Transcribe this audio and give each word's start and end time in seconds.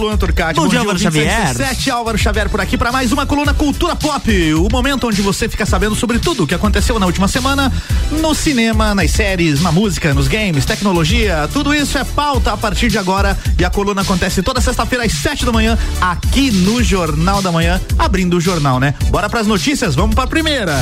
Luan 0.00 0.16
Turcati. 0.16 0.54
Bom, 0.54 0.62
Bom 0.64 0.68
dia, 0.68 0.80
Álvaro 0.80 0.98
Xavier. 0.98 1.54
7 1.54 1.90
Álvaro 1.90 2.18
Xavier 2.18 2.48
por 2.48 2.60
aqui 2.60 2.76
para 2.78 2.90
mais 2.90 3.12
uma 3.12 3.26
coluna 3.26 3.52
Cultura 3.52 3.94
Pop. 3.94 4.54
O 4.54 4.68
momento 4.70 5.06
onde 5.06 5.20
você 5.20 5.48
fica 5.48 5.66
sabendo 5.66 5.94
sobre 5.94 6.18
tudo 6.18 6.44
o 6.44 6.46
que 6.46 6.54
aconteceu 6.54 6.98
na 6.98 7.06
última 7.06 7.28
semana 7.28 7.72
no 8.10 8.34
cinema, 8.34 8.94
nas 8.94 9.10
séries, 9.10 9.60
na 9.60 9.70
música, 9.70 10.14
nos 10.14 10.26
games, 10.26 10.64
tecnologia. 10.64 11.48
Tudo 11.52 11.74
isso 11.74 11.98
é 11.98 12.04
pauta 12.04 12.52
a 12.52 12.56
partir 12.56 12.88
de 12.88 12.98
agora 12.98 13.38
e 13.58 13.64
a 13.64 13.70
coluna 13.70 14.02
acontece 14.02 14.42
toda 14.42 14.60
sexta-feira 14.60 15.04
às 15.04 15.12
7 15.12 15.44
da 15.44 15.52
manhã 15.52 15.78
aqui 16.00 16.50
no 16.50 16.82
Jornal 16.82 17.42
da 17.42 17.52
Manhã, 17.52 17.80
abrindo 17.98 18.36
o 18.36 18.40
jornal, 18.40 18.80
né? 18.80 18.94
Bora 19.10 19.28
para 19.28 19.40
as 19.40 19.46
notícias, 19.46 19.94
vamos 19.94 20.14
para 20.14 20.24
a 20.24 20.28
primeira. 20.28 20.74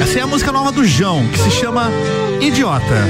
Essa 0.00 0.18
é 0.18 0.22
a 0.22 0.26
música 0.26 0.50
nova 0.50 0.72
do 0.72 0.84
João, 0.84 1.26
que 1.28 1.38
se 1.38 1.50
chama 1.50 1.90
Idiota. 2.40 3.08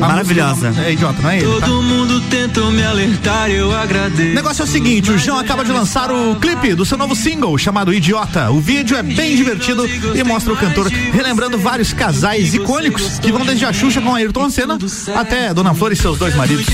A 0.00 0.08
Maravilhosa. 0.08 0.74
É 0.84 0.92
idiota, 0.92 1.22
não 1.22 1.30
é 1.30 1.38
ele? 1.38 1.60
Tá? 1.60 1.66
Todo 1.66 1.82
mundo 1.82 2.20
tentou 2.22 2.72
me 2.72 2.82
alertar, 2.82 3.48
eu 3.50 3.72
agradeço. 3.72 4.32
O 4.32 4.34
negócio 4.34 4.62
é 4.62 4.64
o 4.64 4.68
seguinte: 4.68 5.12
o 5.12 5.18
João 5.18 5.38
acaba 5.38 5.64
de 5.64 5.70
lançar 5.70 6.10
o 6.10 6.34
clipe 6.36 6.74
do 6.74 6.84
seu 6.84 6.98
novo 6.98 7.14
single 7.14 7.56
chamado 7.56 7.94
Idiota. 7.94 8.50
O 8.50 8.60
vídeo 8.60 8.96
é 8.96 9.02
bem 9.02 9.36
divertido 9.36 9.86
e 9.86 10.24
mostra 10.24 10.52
o 10.52 10.56
cantor 10.56 10.88
relembrando 10.88 11.56
vários 11.58 11.92
casais 11.92 12.54
icônicos 12.54 13.18
que 13.20 13.30
vão 13.30 13.44
desde 13.44 13.64
a 13.64 13.72
Xuxa 13.72 14.00
com 14.00 14.12
a 14.12 14.18
Ayrton 14.18 14.50
Senna 14.50 14.78
até 15.14 15.54
Dona 15.54 15.72
Flor 15.74 15.92
e 15.92 15.96
seus 15.96 16.18
dois 16.18 16.34
maridos. 16.34 16.66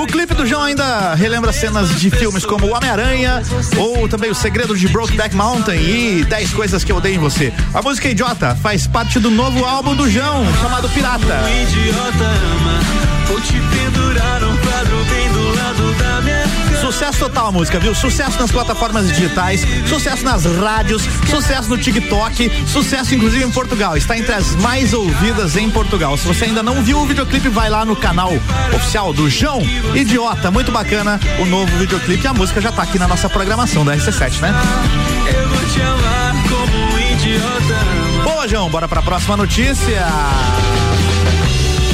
O 0.00 0.06
clipe 0.06 0.34
do 0.34 0.46
João 0.46 0.62
ainda 0.62 1.14
relembra 1.14 1.52
cenas 1.52 2.00
de 2.00 2.10
filmes 2.10 2.44
como 2.44 2.66
O 2.66 2.74
Homem-Aranha 2.74 3.42
ou 3.76 4.08
também 4.08 4.30
O 4.30 4.34
Segredo 4.34 4.76
de 4.76 4.88
Brokeback 4.88 5.34
Mountain 5.34 5.80
e 5.80 6.24
10 6.24 6.52
coisas 6.52 6.82
que 6.82 6.90
eu 6.90 6.96
odeio 6.96 7.16
em 7.16 7.18
você. 7.18 7.52
A 7.72 7.82
música 7.82 8.08
Idiota 8.08 8.56
faz 8.56 8.71
faz 8.72 8.86
parte 8.86 9.18
do 9.18 9.30
novo 9.30 9.62
álbum 9.66 9.94
do 9.94 10.08
João, 10.08 10.46
chamado 10.58 10.88
Pirata. 10.88 11.42
Um 11.44 11.62
idiota 11.62 12.24
ama, 12.24 13.40
te 13.42 13.52
pendurar 13.52 14.42
um 14.44 14.56
quadro 14.56 15.04
bem 15.10 15.28
do 15.30 15.54
lado 15.54 15.94
da 15.98 16.20
minha 16.22 16.42
Sucesso 16.80 17.18
total 17.18 17.48
a 17.48 17.52
música, 17.52 17.78
viu? 17.78 17.94
Sucesso 17.94 18.40
nas 18.40 18.50
plataformas 18.50 19.06
digitais, 19.08 19.60
sucesso 19.86 20.24
nas 20.24 20.44
rádios, 20.44 21.02
sucesso 21.28 21.68
no 21.68 21.76
TikTok, 21.76 22.50
sucesso 22.66 23.14
inclusive 23.14 23.44
em 23.44 23.50
Portugal. 23.50 23.96
Está 23.96 24.16
entre 24.16 24.32
as 24.32 24.56
mais 24.56 24.94
ouvidas 24.94 25.56
em 25.56 25.70
Portugal. 25.70 26.16
Se 26.16 26.26
você 26.26 26.46
ainda 26.46 26.62
não 26.62 26.82
viu 26.82 26.98
o 26.98 27.06
videoclipe, 27.06 27.48
vai 27.50 27.68
lá 27.68 27.84
no 27.84 27.94
canal 27.94 28.32
oficial 28.74 29.12
do 29.12 29.28
João 29.28 29.60
Idiota. 29.94 30.50
Muito 30.50 30.72
bacana 30.72 31.20
o 31.38 31.44
novo 31.44 31.76
videoclipe. 31.76 32.24
E 32.24 32.26
a 32.26 32.32
música 32.32 32.60
já 32.60 32.70
está 32.70 32.82
aqui 32.82 32.98
na 32.98 33.06
nossa 33.06 33.28
programação 33.28 33.84
da 33.84 33.94
RC7, 33.94 34.40
né? 34.40 34.52
Eu 35.26 35.51
bora 38.72 38.88
para 38.88 39.00
a 39.00 39.02
próxima 39.02 39.36
notícia. 39.36 40.02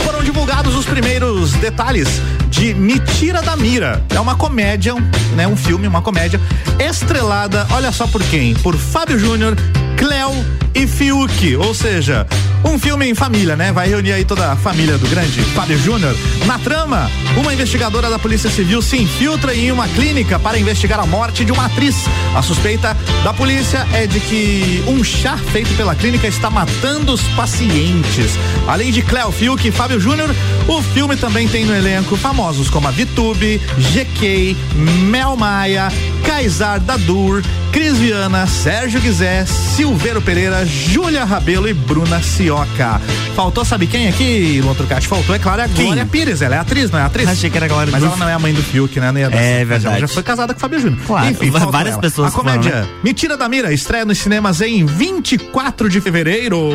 Foram 0.05 0.23
divulgados 0.23 0.77
os 0.77 0.87
primeiros 0.87 1.51
detalhes 1.55 2.07
de 2.49 2.73
Me 2.73 3.01
Tira 3.01 3.43
da 3.43 3.57
Mira. 3.57 4.01
É 4.15 4.21
uma 4.21 4.37
comédia, 4.37 4.95
né? 5.35 5.49
Um 5.49 5.57
filme, 5.57 5.89
uma 5.89 6.01
comédia 6.01 6.41
estrelada, 6.79 7.67
olha 7.73 7.91
só 7.91 8.07
por 8.07 8.23
quem? 8.23 8.55
Por 8.55 8.77
Fábio 8.77 9.19
Júnior, 9.19 9.57
Cleo 9.99 10.33
e 10.75 10.87
Fiuk, 10.87 11.57
ou 11.57 11.75
seja, 11.75 12.25
um 12.65 12.79
filme 12.79 13.09
em 13.09 13.15
família, 13.15 13.57
né? 13.57 13.73
Vai 13.73 13.89
reunir 13.89 14.13
aí 14.13 14.25
toda 14.25 14.53
a 14.53 14.57
família 14.57 14.97
do 14.97 15.09
grande 15.09 15.43
Fábio 15.43 15.79
Júnior. 15.79 16.15
Na 16.47 16.59
trama, 16.59 17.11
uma 17.37 17.53
investigadora 17.53 18.09
da 18.09 18.19
Polícia 18.19 18.49
Civil 18.49 18.81
se 18.81 18.97
infiltra 18.97 19.55
em 19.55 19.73
uma 19.73 19.89
clínica 19.89 20.39
para 20.39 20.59
investigar 20.59 21.01
a 21.01 21.07
morte 21.07 21.45
de 21.45 21.51
uma 21.51 21.67
atriz. 21.67 21.97
A 22.35 22.43
suspeita 22.43 22.97
da 23.25 23.33
polícia 23.33 23.87
é 23.93 24.07
de 24.07 24.21
que 24.21 24.85
um 24.87 25.03
chá 25.03 25.37
feito 25.37 25.75
pela 25.77 25.95
clínica 25.95 26.27
está 26.29 26.49
matando 26.49 27.13
os 27.13 27.23
pacientes. 27.29 28.39
Além 28.67 28.93
de 28.93 29.03
Cleo 29.03 29.33
Fiuk 29.33 29.67
e 29.67 29.73
Fábio 29.73 29.99
Júnior, 29.99 30.31
o 30.69 30.83
filme 30.83 31.17
também 31.17 31.49
tem 31.49 31.65
no 31.65 31.75
elenco 31.75 32.17
famosos 32.17 32.71
como 32.71 32.87
a 32.87 32.91
Vitube, 32.91 33.61
GK, 33.79 34.57
Mel 35.09 35.37
Maia, 35.37 35.89
Kaysar 36.25 36.81
Dadur, 36.81 37.43
Cris 37.73 37.97
Viana, 37.97 38.47
Sérgio 38.47 39.01
Guizé, 39.01 39.45
Silveiro 39.47 40.21
Pereira, 40.21 40.65
Júlia 40.67 41.25
Rabelo 41.25 41.69
e 41.69 41.75
Bruna 41.75 42.21
Cioca. 42.23 43.01
Faltou, 43.35 43.65
sabe 43.65 43.87
quem 43.87 44.09
aqui, 44.09 44.61
Lontrucati? 44.65 45.07
Faltou, 45.07 45.35
é 45.35 45.39
claro, 45.39 45.61
é 45.61 45.65
a 45.65 45.69
Glória 45.69 46.07
Pires. 46.07 46.43
Ela 46.43 46.57
é 46.57 46.59
atriz, 46.59 46.91
não 46.91 46.99
é 46.99 47.03
atriz? 47.03 47.29
Achei 47.29 47.49
que 47.51 47.57
era 47.57 47.67
a 47.67 47.69
Glória 47.69 47.91
Mas 47.93 48.03
ela 48.03 48.17
não 48.17 48.29
é 48.29 48.33
a 48.35 48.39
mãe 48.39 48.53
do 48.53 48.63
Fiuk, 48.63 48.99
né? 48.99 49.09
é 49.09 49.65
verdade. 49.65 49.87
Ela 49.87 50.01
já 50.01 50.09
foi 50.09 50.23
casada 50.23 50.53
com 50.55 50.59
o 50.59 50.61
Fábio 50.61 50.81
Júnior. 50.81 51.01
Claro, 51.07 51.31
Enfim, 51.31 51.51
várias 51.51 51.93
ela. 51.95 52.03
pessoas. 52.03 52.33
A 52.33 52.37
comédia 52.37 52.71
falam, 52.73 52.87
né? 52.87 52.93
Mentira 53.05 53.37
da 53.37 53.49
Mira 53.49 53.73
estreia 53.73 54.05
nos 54.05 54.19
cinemas 54.19 54.61
em 54.61 54.85
24 54.85 55.89
de 55.89 56.01
fevereiro. 56.01 56.71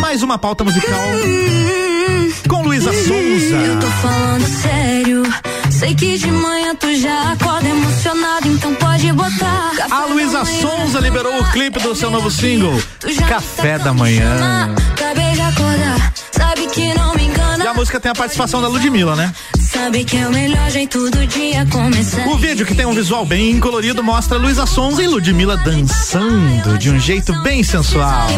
Mais 0.00 0.22
uma 0.22 0.38
pauta 0.38 0.64
musical 0.64 1.00
com 2.48 2.62
Luísa 2.62 2.92
Souza. 2.92 3.56
Eu 3.56 3.78
tô 3.80 3.86
falando 3.86 4.46
sério. 4.46 5.22
Sei 5.70 5.94
que 5.94 6.16
de 6.18 6.30
manhã 6.30 6.63
tu 6.76 6.94
já 6.94 7.32
acorda 7.32 7.68
emocionado, 7.68 8.48
então 8.48 8.74
pode 8.74 9.12
botar. 9.12 9.72
A 9.90 10.06
Luísa 10.06 10.44
Souza 10.44 10.98
liberou 11.00 11.40
o 11.40 11.50
clipe 11.52 11.78
do 11.80 11.94
seu 11.94 12.10
novo 12.10 12.30
single, 12.30 12.80
Café 13.28 13.78
da 13.78 13.92
Manhã. 13.92 14.74
E 17.62 17.66
a 17.66 17.74
música 17.74 18.00
tem 18.00 18.10
a 18.10 18.14
participação 18.14 18.60
da 18.60 18.68
Ludmilla, 18.68 19.14
né? 19.14 19.32
Sabe 19.74 20.04
que 20.04 20.16
é 20.16 20.26
o 20.26 20.32
melhor 20.32 20.70
jeito 20.70 21.10
do 21.10 21.26
dia 21.26 21.66
começar. 21.66 22.26
O 22.28 22.38
vídeo, 22.38 22.64
que 22.64 22.76
tem 22.76 22.86
um 22.86 22.94
visual 22.94 23.26
bem 23.26 23.58
colorido, 23.58 24.04
mostra 24.04 24.38
Luísa 24.38 24.64
Sonza 24.66 25.02
e 25.02 25.06
Ludmilla 25.08 25.56
dançando 25.56 26.78
de 26.78 26.90
um 26.90 26.98
jeito 26.98 27.32
bem 27.42 27.62
sensual. 27.64 28.28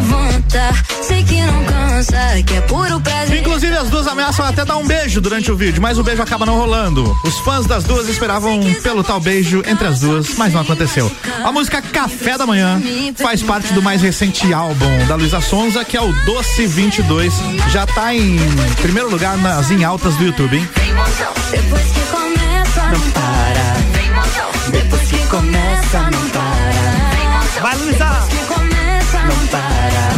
é. 3.35 3.39
Inclusive, 3.39 3.77
as 3.77 3.89
duas 3.91 4.07
ameaçam 4.07 4.47
até 4.47 4.65
dar 4.65 4.77
um 4.79 4.87
beijo 4.87 5.21
durante 5.21 5.53
o 5.53 5.57
vídeo, 5.57 5.81
mas 5.81 5.99
o 5.99 6.03
beijo 6.03 6.23
acaba 6.23 6.47
não 6.47 6.57
rolando. 6.57 7.17
Os 7.23 7.39
fãs 7.41 7.67
das 7.67 7.85
duas 7.85 8.09
esperavam 8.09 8.61
pelo 8.83 9.05
tal 9.05 9.21
beijo 9.21 9.63
entre 9.67 9.87
as 9.87 10.01
duas, 10.01 10.35
mas 10.37 10.53
não 10.55 10.63
aconteceu. 10.63 11.13
A 11.45 11.53
música 11.53 11.83
Café 11.83 12.39
da 12.39 12.47
Manhã 12.47 12.81
faz 13.15 13.43
parte 13.43 13.73
do 13.75 13.83
mais 13.83 14.01
recente 14.01 14.53
álbum 14.53 15.07
da 15.07 15.15
Luísa 15.15 15.41
Sonza, 15.41 15.85
que 15.85 15.97
é 15.97 16.01
o 16.01 16.13
Doce 16.25 16.67
22. 16.67 17.35
Já 17.71 17.87
tá 17.87 18.15
em 18.15 18.37
primeiro 18.81 19.11
lugar 19.11 19.37
nas 19.37 19.71
em 19.71 19.85
altas 19.85 20.17
do 20.17 20.25
YouTube, 20.25 20.57
hein? 20.57 20.69
Depois 21.51 21.87
que 21.93 22.01
começa, 22.11 22.83
não 22.91 23.11
para. 23.11 23.77
Depois 24.71 25.03
que 25.09 25.27
começa, 25.27 26.11
não 26.11 26.29
para. 26.31 27.61
Vai, 27.61 27.77
Luísa! 27.77 28.07
Não 29.27 29.47
para. 29.49 30.17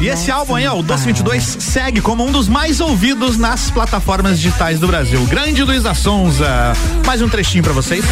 E 0.00 0.08
esse 0.08 0.30
álbum 0.30 0.56
aí, 0.56 0.66
ó, 0.66 0.78
o 0.78 0.82
Doce 0.82 1.06
22, 1.06 1.56
segue 1.60 2.00
como 2.00 2.24
um 2.24 2.30
dos 2.30 2.48
mais 2.48 2.80
ouvidos 2.80 3.36
nas 3.36 3.70
plataformas 3.70 4.38
digitais 4.38 4.78
do 4.78 4.86
Brasil. 4.86 5.24
Grande 5.26 5.62
Luísa 5.62 5.94
Sonza. 5.94 6.72
Mais 7.04 7.22
um 7.22 7.28
trechinho 7.28 7.64
pra 7.64 7.72
vocês. 7.72 8.04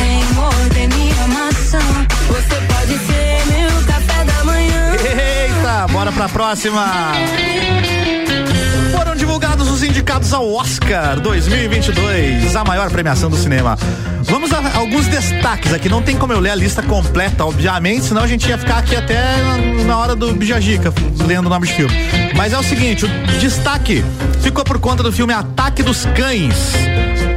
Eita, 5.05 5.87
bora 5.93 6.11
pra 6.13 6.29
próxima 6.29 7.13
indicados 9.85 10.33
ao 10.33 10.51
Oscar 10.53 11.21
2022, 11.21 12.57
a 12.57 12.65
maior 12.65 12.91
premiação 12.91 13.29
do 13.29 13.37
cinema. 13.37 13.79
Vamos 14.23 14.53
a 14.53 14.77
alguns 14.77 15.07
destaques 15.07 15.73
aqui. 15.73 15.89
Não 15.89 16.03
tem 16.03 16.17
como 16.17 16.33
eu 16.33 16.41
ler 16.41 16.51
a 16.51 16.55
lista 16.55 16.83
completa, 16.83 17.45
obviamente, 17.45 18.07
senão 18.07 18.23
a 18.23 18.27
gente 18.27 18.49
ia 18.49 18.57
ficar 18.57 18.79
aqui 18.79 18.97
até 18.97 19.23
na 19.87 19.99
hora 19.99 20.17
do 20.17 20.33
Bijagica, 20.33 20.93
lendo 21.27 21.47
o 21.47 21.49
nome 21.49 21.67
de 21.67 21.75
filme. 21.75 21.95
Mas 22.35 22.53
é 22.53 22.59
o 22.59 22.63
seguinte: 22.63 23.05
o 23.05 23.09
destaque 23.39 24.05
ficou 24.41 24.65
por 24.65 24.79
conta 24.79 25.03
do 25.03 25.13
filme 25.13 25.33
Ataque 25.33 25.83
dos 25.83 26.07
Cães. 26.07 26.73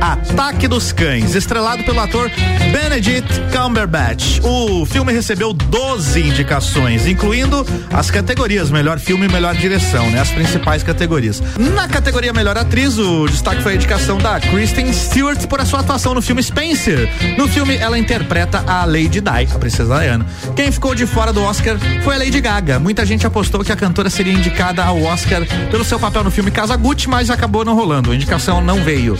Ataque 0.01 0.67
dos 0.67 0.91
Cães, 0.91 1.35
estrelado 1.35 1.83
pelo 1.83 1.99
ator 1.99 2.29
Benedict 2.71 3.27
Cumberbatch. 3.51 4.39
O 4.43 4.85
filme 4.85 5.11
recebeu 5.11 5.53
12 5.53 6.21
indicações, 6.21 7.07
incluindo 7.07 7.65
as 7.91 8.11
categorias 8.11 8.69
melhor 8.69 8.99
filme 8.99 9.25
e 9.25 9.29
melhor 9.29 9.55
direção, 9.55 10.09
né? 10.11 10.19
As 10.19 10.29
principais 10.29 10.83
categorias. 10.83 11.41
Na 11.57 11.87
categoria 11.87 12.31
melhor 12.31 12.57
atriz, 12.57 12.97
o 12.97 13.27
destaque 13.27 13.61
foi 13.61 13.73
a 13.73 13.75
indicação 13.75 14.17
da 14.17 14.39
Kristen 14.39 14.91
Stewart 14.93 15.47
por 15.47 15.59
a 15.59 15.65
sua 15.65 15.79
atuação 15.79 16.13
no 16.13 16.21
filme 16.21 16.43
Spencer. 16.43 17.09
No 17.37 17.47
filme, 17.47 17.75
ela 17.75 17.97
interpreta 17.97 18.63
a 18.67 18.85
Lady 18.85 19.19
Di, 19.19 19.47
a 19.53 19.59
princesa 19.59 19.99
Diana. 19.99 20.25
Quem 20.55 20.71
ficou 20.71 20.93
de 20.93 21.05
fora 21.05 21.33
do 21.33 21.41
Oscar 21.41 21.77
foi 22.03 22.15
a 22.15 22.17
Lady 22.19 22.39
Gaga. 22.39 22.79
Muita 22.79 23.05
gente 23.05 23.25
apostou 23.25 23.63
que 23.63 23.71
a 23.71 23.75
cantora 23.75 24.09
seria 24.09 24.33
indicada 24.33 24.83
ao 24.83 25.01
Oscar 25.01 25.41
pelo 25.71 25.83
seu 25.83 25.99
papel 25.99 26.23
no 26.23 26.31
filme 26.31 26.51
Casa 26.51 26.75
Gucci, 26.75 27.09
mas 27.09 27.29
acabou 27.29 27.65
não 27.65 27.75
rolando. 27.75 28.11
A 28.11 28.15
indicação 28.15 28.61
não 28.61 28.83
veio. 28.83 29.17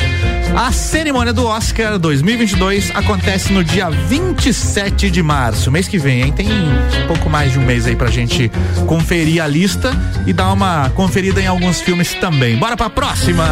A 0.57 0.71
cerimônia 0.71 1.31
do 1.31 1.45
Oscar 1.45 1.99
2022 1.99 2.89
acontece 2.95 3.53
no 3.53 3.63
dia 3.63 3.91
27 3.91 5.11
de 5.11 5.21
março, 5.21 5.69
mês 5.69 5.87
que 5.87 5.99
vem, 5.99 6.23
hein? 6.23 6.33
Tem 6.33 6.47
um 6.49 7.07
pouco 7.07 7.29
mais 7.29 7.51
de 7.51 7.59
um 7.59 7.61
mês 7.61 7.85
aí 7.85 7.95
pra 7.95 8.09
gente 8.09 8.49
conferir 8.87 9.39
a 9.39 9.45
lista 9.45 9.91
e 10.25 10.33
dar 10.33 10.51
uma 10.51 10.89
conferida 10.95 11.39
em 11.39 11.45
alguns 11.45 11.79
filmes 11.79 12.15
também. 12.15 12.57
Bora 12.57 12.75
pra 12.75 12.89
próxima! 12.89 13.45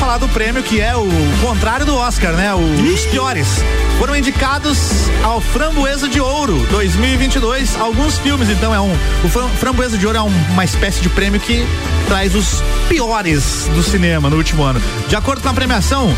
Falar 0.00 0.16
do 0.16 0.28
prêmio 0.30 0.62
que 0.62 0.80
é 0.80 0.96
o 0.96 1.06
contrário 1.42 1.84
do 1.84 1.94
Oscar, 1.94 2.32
né? 2.32 2.54
O, 2.54 2.58
os 2.58 3.04
piores. 3.04 3.46
Foram 3.98 4.16
indicados 4.16 4.78
ao 5.22 5.42
Framboesa 5.42 6.08
de 6.08 6.18
Ouro 6.18 6.66
2022 6.70 7.78
alguns 7.78 8.18
filmes, 8.18 8.48
então 8.48 8.74
é 8.74 8.80
um 8.80 8.90
o 9.22 9.28
Framboesa 9.58 9.98
de 9.98 10.06
Ouro 10.06 10.16
é 10.16 10.22
um, 10.22 10.32
uma 10.52 10.64
espécie 10.64 11.02
de 11.02 11.10
prêmio 11.10 11.38
que 11.38 11.66
traz 12.08 12.34
os 12.34 12.62
piores 12.88 13.68
do 13.74 13.82
cinema 13.82 14.30
no 14.30 14.36
último 14.36 14.62
ano. 14.62 14.80
De 15.06 15.14
acordo 15.14 15.42
com 15.42 15.50
a 15.50 15.52
premiação, 15.52 16.12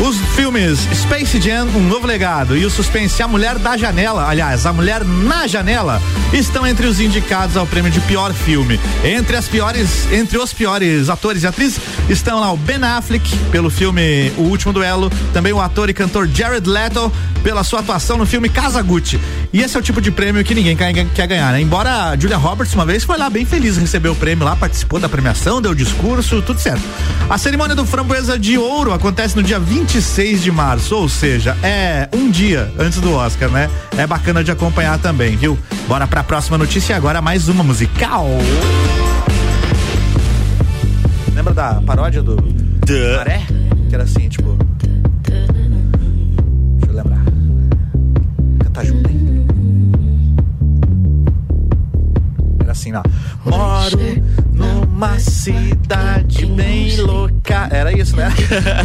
os 0.00 0.16
filmes 0.36 0.78
Space 0.94 1.40
Jam, 1.40 1.66
Um 1.74 1.88
Novo 1.88 2.06
Legado 2.06 2.56
e 2.56 2.64
o 2.64 2.70
suspense 2.70 3.20
A 3.20 3.26
Mulher 3.26 3.58
da 3.58 3.76
Janela, 3.76 4.28
aliás, 4.28 4.64
A 4.64 4.72
Mulher 4.72 5.04
na 5.04 5.48
Janela, 5.48 6.00
estão 6.32 6.64
entre 6.64 6.86
os 6.86 7.00
indicados 7.00 7.56
ao 7.56 7.66
prêmio 7.66 7.90
de 7.90 8.00
pior 8.02 8.32
filme. 8.32 8.78
Entre 9.02 9.36
as 9.36 9.48
piores, 9.48 10.06
entre 10.12 10.38
os 10.38 10.52
piores 10.52 11.08
atores 11.08 11.42
e 11.42 11.48
atrizes 11.48 11.80
estão 12.08 12.38
lá 12.38 12.52
o 12.52 12.56
Ben 12.56 12.82
Affleck 12.82 13.23
pelo 13.50 13.70
filme 13.70 14.32
O 14.36 14.42
Último 14.42 14.72
Duelo, 14.72 15.10
também 15.32 15.52
o 15.52 15.60
ator 15.60 15.88
e 15.88 15.94
cantor 15.94 16.28
Jared 16.28 16.68
Leto 16.68 17.12
pela 17.42 17.62
sua 17.62 17.80
atuação 17.80 18.16
no 18.16 18.26
filme 18.26 18.48
Casa 18.48 18.80
Gucci. 18.82 19.20
E 19.52 19.60
esse 19.60 19.76
é 19.76 19.80
o 19.80 19.82
tipo 19.82 20.00
de 20.00 20.10
prêmio 20.10 20.42
que 20.42 20.54
ninguém 20.54 20.76
quer 20.76 21.26
ganhar, 21.26 21.52
né? 21.52 21.60
Embora 21.60 22.10
a 22.10 22.16
Julia 22.16 22.36
Roberts 22.36 22.74
uma 22.74 22.86
vez 22.86 23.04
foi 23.04 23.18
lá 23.18 23.28
bem 23.28 23.44
feliz, 23.44 23.76
recebeu 23.76 24.12
o 24.12 24.16
prêmio 24.16 24.44
lá, 24.44 24.56
participou 24.56 24.98
da 24.98 25.08
premiação, 25.08 25.60
deu 25.60 25.74
discurso, 25.74 26.42
tudo 26.42 26.58
certo. 26.58 26.82
A 27.28 27.38
cerimônia 27.38 27.76
do 27.76 27.84
Framboesa 27.84 28.38
de 28.38 28.58
Ouro 28.58 28.92
acontece 28.92 29.36
no 29.36 29.42
dia 29.42 29.60
26 29.60 30.42
de 30.42 30.50
março, 30.50 30.96
ou 30.96 31.08
seja, 31.08 31.56
é 31.62 32.08
um 32.12 32.30
dia 32.30 32.72
antes 32.78 32.98
do 32.98 33.12
Oscar, 33.12 33.50
né? 33.50 33.70
É 33.96 34.06
bacana 34.06 34.42
de 34.42 34.50
acompanhar 34.50 34.98
também, 34.98 35.36
viu? 35.36 35.58
Bora 35.86 36.06
pra 36.06 36.24
próxima 36.24 36.56
notícia 36.56 36.94
e 36.94 36.96
agora 36.96 37.20
mais 37.20 37.48
uma 37.48 37.62
musical. 37.62 38.26
Lembra 41.34 41.52
da 41.52 41.74
paródia 41.84 42.22
do 42.22 42.63
Maré? 42.92 43.40
Que 43.88 43.94
era 43.94 44.04
assim, 44.04 44.28
tipo. 44.28 44.58
Deixa 46.76 46.86
eu 46.86 46.94
lembrar. 46.94 47.24
Cantar 48.62 48.84
junto, 48.84 49.10
hein? 49.10 49.46
Era 52.60 52.72
assim, 52.72 52.92
ó. 52.92 53.02
Moro 53.46 53.98
numa 55.04 55.18
cidade 55.18 56.46
bem 56.46 56.96
louca. 56.96 57.68
Era 57.70 57.92
isso, 57.92 58.16
né? 58.16 58.32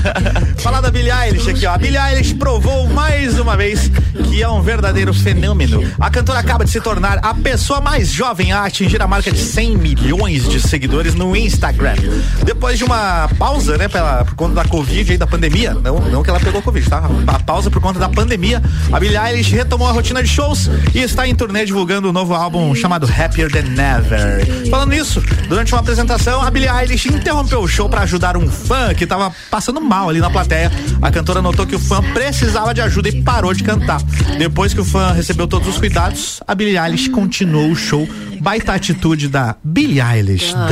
Falar 0.60 0.82
da 0.82 0.92
Billie 0.92 1.12
Eilish 1.12 1.50
aqui, 1.50 1.66
ó. 1.66 1.74
A 1.74 1.78
Billie 1.78 1.98
Eilish 1.98 2.34
provou 2.34 2.88
mais 2.90 3.40
uma 3.40 3.56
vez 3.56 3.90
que 4.28 4.44
é 4.44 4.50
um 4.50 4.62
verdadeiro 4.62 5.14
fenômeno. 5.14 5.82
A 5.98 6.10
cantora 6.10 6.40
acaba 6.40 6.66
de 6.66 6.72
se 6.72 6.82
tornar 6.82 7.20
a 7.20 7.34
pessoa 7.34 7.80
mais 7.80 8.10
jovem 8.10 8.52
a 8.52 8.66
atingir 8.66 9.02
a 9.02 9.08
marca 9.08 9.32
de 9.32 9.40
100 9.40 9.78
milhões 9.78 10.50
de 10.50 10.60
seguidores 10.60 11.16
no 11.16 11.36
Instagram. 11.36 11.96
Depois 12.44 12.78
de 12.78 12.84
uma 12.84 13.30
pausa, 13.38 13.78
né, 13.78 13.88
pela, 13.88 14.26
por 14.26 14.36
conta 14.36 14.56
da 14.56 14.66
Covid 14.66 15.14
e 15.14 15.18
da 15.18 15.26
pandemia, 15.26 15.74
não, 15.74 16.00
não 16.00 16.22
que 16.22 16.30
ela 16.30 16.40
pegou 16.40 16.62
Covid, 16.62 16.90
tá? 16.90 17.10
A 17.28 17.40
pausa 17.40 17.72
por 17.72 17.82
conta 17.82 17.98
da 17.98 18.10
pandemia, 18.10 18.62
a 18.92 19.00
Billie 19.00 19.18
Eilish 19.18 19.54
retomou 19.54 19.88
a 19.88 19.92
rotina 19.92 20.22
de 20.22 20.28
shows 20.28 20.70
e 20.94 21.00
está 21.00 21.26
em 21.26 21.34
turnê 21.34 21.64
divulgando 21.66 22.08
o 22.08 22.10
um 22.10 22.14
novo 22.14 22.34
álbum 22.34 22.76
chamado 22.76 23.08
Happier 23.08 23.50
Than 23.50 23.82
Ever. 23.82 24.70
Falando 24.70 24.90
nisso, 24.90 25.24
durante 25.48 25.74
uma 25.74 25.80
apresentação, 25.80 26.09
a 26.12 26.50
Billie 26.50 26.68
Eilish 26.68 27.08
interrompeu 27.08 27.60
o 27.60 27.68
show 27.68 27.88
para 27.88 28.02
ajudar 28.02 28.36
um 28.36 28.50
fã 28.50 28.96
que 28.96 29.04
estava 29.04 29.32
passando 29.52 29.80
mal 29.80 30.10
ali 30.10 30.20
na 30.20 30.30
plateia. 30.30 30.72
A 31.00 31.12
cantora 31.12 31.40
notou 31.40 31.68
que 31.68 31.76
o 31.76 31.80
fã 31.80 32.02
precisava 32.02 32.74
de 32.74 32.82
ajuda 32.82 33.10
e 33.10 33.22
parou 33.22 33.54
de 33.54 33.64
cantar. 33.64 34.02
Depois 34.36 34.74
que 34.74 34.82
o 34.82 34.86
fã 34.86 35.12
recebeu 35.12 35.48
todos 35.48 35.68
os 35.68 35.78
cuidados, 35.78 36.42
a 36.48 36.56
Billie 36.56 36.80
Eilish 36.80 37.10
continuou 37.10 37.70
o 37.70 37.76
show. 37.76 38.10
Baita 38.42 38.74
atitude 38.74 39.28
da 39.28 39.56
Billie 39.64 40.02
Eilish. 40.02 40.52
Ah. 40.56 40.70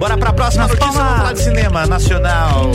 Bora 0.00 0.18
pra 0.18 0.32
próxima 0.32 0.66
notícia, 0.66 0.90
vamos 0.90 0.96
falar 0.96 1.32
de 1.34 1.40
cinema 1.40 1.86
nacional. 1.86 2.72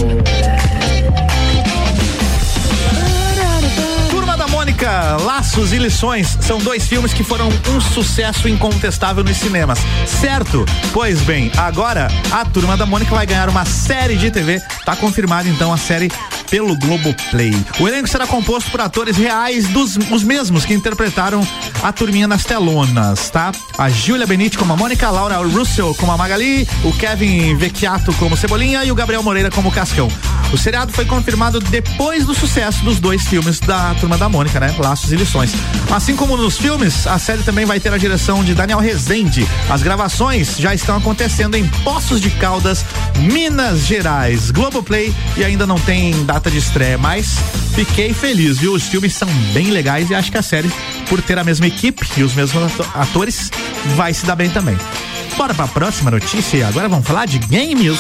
Laços 4.86 5.74
e 5.74 5.78
Lições 5.78 6.38
são 6.42 6.58
dois 6.58 6.88
filmes 6.88 7.14
que 7.14 7.24
foram 7.24 7.50
um 7.70 7.82
sucesso 7.82 8.48
incontestável 8.48 9.24
nos 9.24 9.38
cinemas. 9.38 9.80
Certo? 10.08 10.66
Pois 10.92 11.22
bem, 11.22 11.52
agora 11.56 12.08
a 12.32 12.44
turma 12.46 12.76
da 12.76 12.86
Mônica 12.86 13.14
vai 13.14 13.26
ganhar 13.26 13.48
uma 13.48 13.64
série 13.64 14.16
de 14.16 14.32
TV. 14.32 14.60
Tá 14.84 14.96
confirmada 14.96 15.48
então 15.48 15.72
a 15.72 15.78
série 15.78 16.12
pelo 16.50 16.76
Globoplay. 16.76 17.54
O 17.80 17.88
elenco 17.88 18.08
será 18.08 18.26
composto 18.26 18.72
por 18.72 18.82
atores 18.82 19.18
reais 19.18 19.68
dos 19.68 19.98
os 20.12 20.24
mesmos 20.24 20.66
que 20.66 20.74
interpretaram 20.74 21.46
a 21.84 21.94
turminha 21.94 22.28
nas 22.28 22.44
telonas, 22.44 23.30
tá? 23.30 23.52
A 23.78 23.90
Julia 23.90 24.26
Benite 24.26 24.58
como 24.58 24.74
a 24.74 24.78
Mônica, 24.78 25.08
a 25.08 25.12
Laura 25.12 25.38
Russell 25.38 25.94
como 25.96 26.12
a 26.12 26.18
Magali, 26.18 26.68
o 26.84 26.92
Kevin 26.94 27.56
Vecchiato 27.56 28.12
como 28.14 28.36
Cebolinha 28.36 28.84
e 28.84 28.92
o 28.92 28.96
Gabriel 28.96 29.24
Moreira 29.24 29.52
como 29.52 29.72
Cascão. 29.72 30.10
O 30.54 30.58
seriado 30.58 30.92
foi 30.92 31.06
confirmado 31.06 31.60
depois 31.60 32.26
do 32.26 32.34
sucesso 32.34 32.84
dos 32.84 33.00
dois 33.00 33.26
filmes 33.26 33.60
da 33.60 33.96
Turma 33.96 34.18
da 34.18 34.28
Mônica, 34.28 34.60
né? 34.60 34.76
Laços 34.78 35.12
e 35.12 35.16
Lições. 35.16 35.54
Assim 35.90 36.16
como 36.16 36.36
nos 36.36 36.58
filmes, 36.58 37.08
a 37.08 37.18
série 37.18 37.42
também 37.42 37.66
vai 37.66 37.80
ter 37.80 37.94
a 37.94 37.98
direção 37.98 38.44
de 38.44 38.54
Daniel 38.54 38.80
Rezende. 38.80 39.48
As 39.70 39.82
gravações 39.82 40.58
já 40.58 40.74
estão 40.74 40.98
acontecendo 40.98 41.56
em 41.56 41.66
Poços 41.84 42.20
de 42.20 42.30
Caldas, 42.32 42.86
Minas 43.18 43.86
Gerais. 43.86 44.52
Globoplay 44.52 45.14
e 45.38 45.44
ainda 45.44 45.66
não 45.66 45.80
tem 45.80 46.26
data 46.26 46.52
de 46.52 46.58
estreia, 46.58 46.98
mas 46.98 47.38
fiquei 47.74 48.14
feliz, 48.14 48.58
viu? 48.58 48.74
Os 48.74 48.84
filmes 48.84 49.14
são 49.14 49.30
bem 49.54 49.72
legais 49.72 50.10
e 50.10 50.16
acho 50.16 50.32
que 50.32 50.38
a 50.38 50.44
série, 50.44 50.72
por 51.08 51.22
ter 51.22 51.40
a 51.40 51.44
mesma 51.44 51.68
equipe 51.68 52.06
e 52.18 52.24
os 52.24 52.34
mesmos 52.34 52.74
atores, 52.94 53.50
vai 53.96 54.14
se 54.14 54.26
dar 54.26 54.36
bem 54.36 54.50
também. 54.50 54.78
Bora 55.38 55.54
para 55.54 55.66
a 55.66 55.70
próxima 55.70 56.12
notícia. 56.12 56.68
Agora 56.68 56.90
vamos 56.90 57.08
falar 57.08 57.26
de 57.26 57.40
games. 57.40 57.98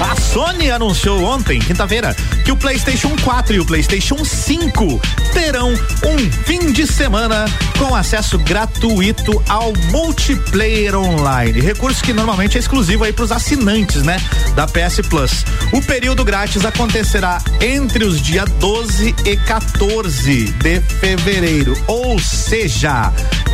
A 0.00 0.14
Sony 0.14 0.70
anunciou 0.70 1.24
ontem, 1.24 1.58
quinta-feira, 1.58 2.14
que 2.44 2.52
o 2.52 2.56
PlayStation 2.56 3.16
4 3.24 3.56
e 3.56 3.60
o 3.60 3.64
PlayStation 3.64 4.24
5 4.24 5.00
terão 5.32 5.72
um 5.72 6.32
fim 6.44 6.72
de 6.72 6.86
semana 6.86 7.46
com 7.78 7.94
acesso 7.94 8.38
gratuito 8.38 9.42
ao 9.48 9.72
multiplayer 9.90 10.96
online. 10.96 11.60
Recurso 11.60 12.02
que 12.02 12.12
normalmente 12.12 12.56
é 12.56 12.60
exclusivo 12.60 13.04
aí 13.04 13.12
para 13.12 13.24
os 13.24 13.32
assinantes, 13.32 14.02
né? 14.02 14.16
Da 14.54 14.66
PS 14.66 15.00
Plus. 15.08 15.44
O 15.72 15.82
período 15.82 16.24
grátis 16.24 16.64
acontecerá 16.64 17.42
entre 17.60 18.04
os 18.04 18.20
dias 18.22 18.48
12 18.60 19.14
e 19.24 19.36
14 19.36 20.44
de 20.52 20.80
fevereiro. 20.80 21.74
Ou 21.86 22.18
seja, 22.20 23.12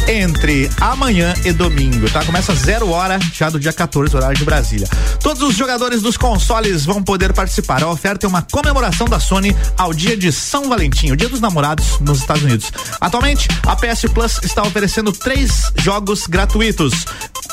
entre 0.08 0.70
amanhã 0.80 1.34
e 1.44 1.52
domingo, 1.52 2.08
tá? 2.10 2.24
Começa 2.24 2.54
zero 2.54 2.90
hora 2.90 3.18
já 3.32 3.48
do 3.48 3.58
dia 3.58 3.72
14, 3.72 4.14
horário 4.14 4.36
de 4.36 4.44
Brasília. 4.44 4.88
Todos 5.20 5.42
os 5.42 5.56
jogadores 5.56 6.02
dos 6.02 6.16
consoles 6.34 6.84
vão 6.84 7.00
poder 7.00 7.32
participar. 7.32 7.84
A 7.84 7.88
oferta 7.88 8.26
é 8.26 8.28
uma 8.28 8.42
comemoração 8.42 9.06
da 9.06 9.20
Sony 9.20 9.56
ao 9.78 9.94
dia 9.94 10.16
de 10.16 10.32
São 10.32 10.68
Valentim, 10.68 11.12
o 11.12 11.16
dia 11.16 11.28
dos 11.28 11.40
namorados 11.40 12.00
nos 12.00 12.18
Estados 12.18 12.42
Unidos. 12.42 12.72
Atualmente, 13.00 13.46
a 13.64 13.76
PS 13.76 14.06
Plus 14.12 14.40
está 14.42 14.62
oferecendo 14.62 15.12
três 15.12 15.70
jogos 15.76 16.26
gratuitos. 16.26 17.04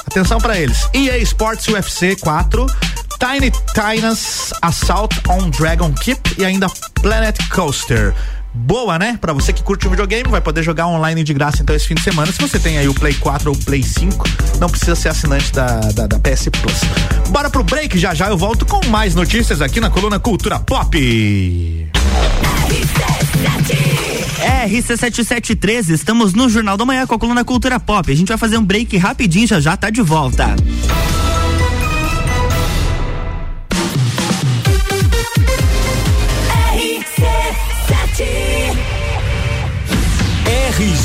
Atenção 0.08 0.40
para 0.40 0.58
eles: 0.58 0.90
EA 0.94 1.20
Sports 1.20 1.68
UFC 1.68 2.16
4, 2.16 2.66
Tiny 3.20 3.52
Tina's 3.76 4.52
Assault 4.64 5.16
on 5.30 5.52
Dragon 5.52 5.94
Keep 5.94 6.42
e 6.42 6.46
ainda 6.46 6.66
Planet 7.04 7.38
Coaster 7.50 8.16
boa, 8.54 9.00
né? 9.00 9.18
Para 9.20 9.34
você 9.34 9.54
que 9.54 9.64
curte 9.64 9.88
o 9.88 9.90
videogame, 9.90 10.30
vai 10.30 10.42
poder 10.42 10.64
jogar 10.64 10.88
online 10.88 11.24
de 11.24 11.34
graça 11.34 11.62
então 11.62 11.76
esse 11.76 11.88
fim 11.88 11.96
de 11.96 12.02
semana. 12.02 12.32
Se 12.32 12.40
você 12.40 12.60
tem 12.60 12.78
aí 12.78 12.88
o 12.88 12.94
Play 12.94 13.14
4 13.14 13.50
ou 13.50 13.56
o 13.56 13.60
Play 13.60 13.84
5, 13.84 14.26
não 14.60 14.70
precisa 14.70 14.96
ser 14.96 15.10
assinante 15.10 15.52
da, 15.52 15.80
da, 15.92 16.08
da 16.08 16.20
PS 16.20 16.50
Plus. 16.50 16.82
Bora 17.30 17.50
pro 17.50 17.64
break, 17.64 17.98
já 17.98 18.14
já 18.14 18.30
eu 18.30 18.38
volto 18.38 18.66
com 18.66 18.86
mais 18.88 19.16
notícias 19.16 19.62
aqui 19.62 19.80
na 19.80 19.90
coluna 19.90 20.20
Cultura 20.20 20.60
Pop. 20.60 20.98
RC7713, 24.42 25.90
estamos 25.90 26.34
no 26.34 26.50
Jornal 26.50 26.78
da 26.78 26.86
Manhã 26.86 27.06
com 27.08 27.16
a 27.16 27.20
coluna 27.20 27.44
Cultura 27.44 27.80
Pop. 27.80 28.12
A 28.12 28.16
gente 28.16 28.28
vai 28.28 28.38
fazer 28.38 28.58
um 28.58 28.64
break 28.64 28.98
rapidinho, 28.98 29.48
já 29.48 29.60
já 29.60 29.78
tá 29.78 29.90
de 29.90 30.02
volta. 30.02 30.56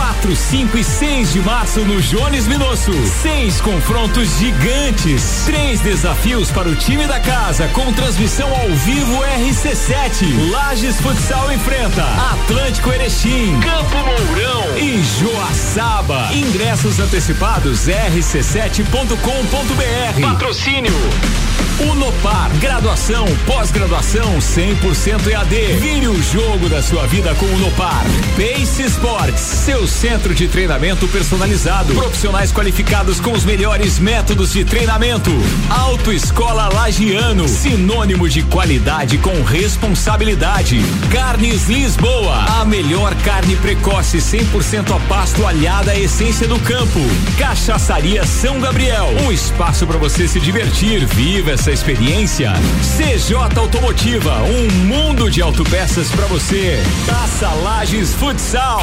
4, 0.00 0.34
5 0.34 0.78
e 0.78 0.82
6 0.82 1.34
de 1.34 1.40
março 1.40 1.80
no 1.80 2.00
Jones 2.00 2.48
Minosso. 2.48 2.90
Seis 3.20 3.60
confrontos 3.60 4.38
gigantes. 4.38 5.42
Três 5.44 5.80
desafios 5.80 6.50
para 6.50 6.70
o 6.70 6.74
time 6.74 7.06
da 7.06 7.20
casa 7.20 7.68
com 7.68 7.92
transmissão 7.92 8.48
ao 8.48 8.70
vivo 8.70 9.22
RC7. 9.22 10.50
Lages 10.52 10.98
Futsal 11.02 11.52
enfrenta 11.52 12.02
Atlântico 12.32 12.90
Erechim, 12.90 13.60
Campo 13.60 13.98
Mourão 13.98 14.78
e 14.78 15.02
Joaçaba. 15.02 16.30
Ingressos 16.32 16.98
antecipados 16.98 17.86
rc7.com.br. 17.86 20.20
Patrocínio 20.22 20.94
Unopar, 21.88 22.50
graduação, 22.58 23.24
pós-graduação 23.46 24.38
100% 24.38 25.28
EAD. 25.28 25.78
Vire 25.80 26.08
o 26.08 26.22
jogo 26.22 26.68
da 26.68 26.82
sua 26.82 27.06
vida 27.06 27.34
com 27.36 27.46
o 27.46 27.54
Unopar. 27.54 28.04
Pace 28.36 28.82
Sports, 28.82 29.40
seu 29.40 29.86
centro 29.86 30.34
de 30.34 30.46
treinamento 30.46 31.08
personalizado. 31.08 31.94
Profissionais 31.94 32.52
qualificados 32.52 33.18
com 33.18 33.32
os 33.32 33.44
melhores 33.44 33.98
métodos 33.98 34.52
de 34.52 34.62
treinamento. 34.62 35.30
Autoescola 35.70 36.68
Lagiano, 36.68 37.48
sinônimo 37.48 38.28
de 38.28 38.42
qualidade 38.42 39.16
com 39.16 39.42
responsabilidade. 39.42 40.80
Carnes 41.10 41.66
Lisboa, 41.66 42.60
a 42.60 42.64
melhor 42.66 43.14
carne 43.24 43.56
precoce 43.56 44.18
100% 44.18 44.94
a 44.94 45.00
pasto 45.08 45.46
alhada 45.46 45.92
à 45.92 45.98
essência 45.98 46.46
do 46.46 46.58
campo. 46.60 47.00
Cachaçaria 47.38 48.26
São 48.26 48.60
Gabriel, 48.60 49.08
um 49.24 49.32
espaço 49.32 49.86
para 49.86 49.96
você 49.96 50.28
se 50.28 50.38
divertir. 50.38 51.06
Viva 51.06 51.52
essa 51.52 51.69
experiência. 51.72 52.52
CJ 52.82 53.36
Automotiva, 53.58 54.42
um 54.42 54.70
mundo 54.86 55.30
de 55.30 55.40
autopeças 55.42 56.10
para 56.10 56.26
você. 56.26 56.82
Taça 57.06 57.48
Lages 57.62 58.14
Futsal. 58.14 58.82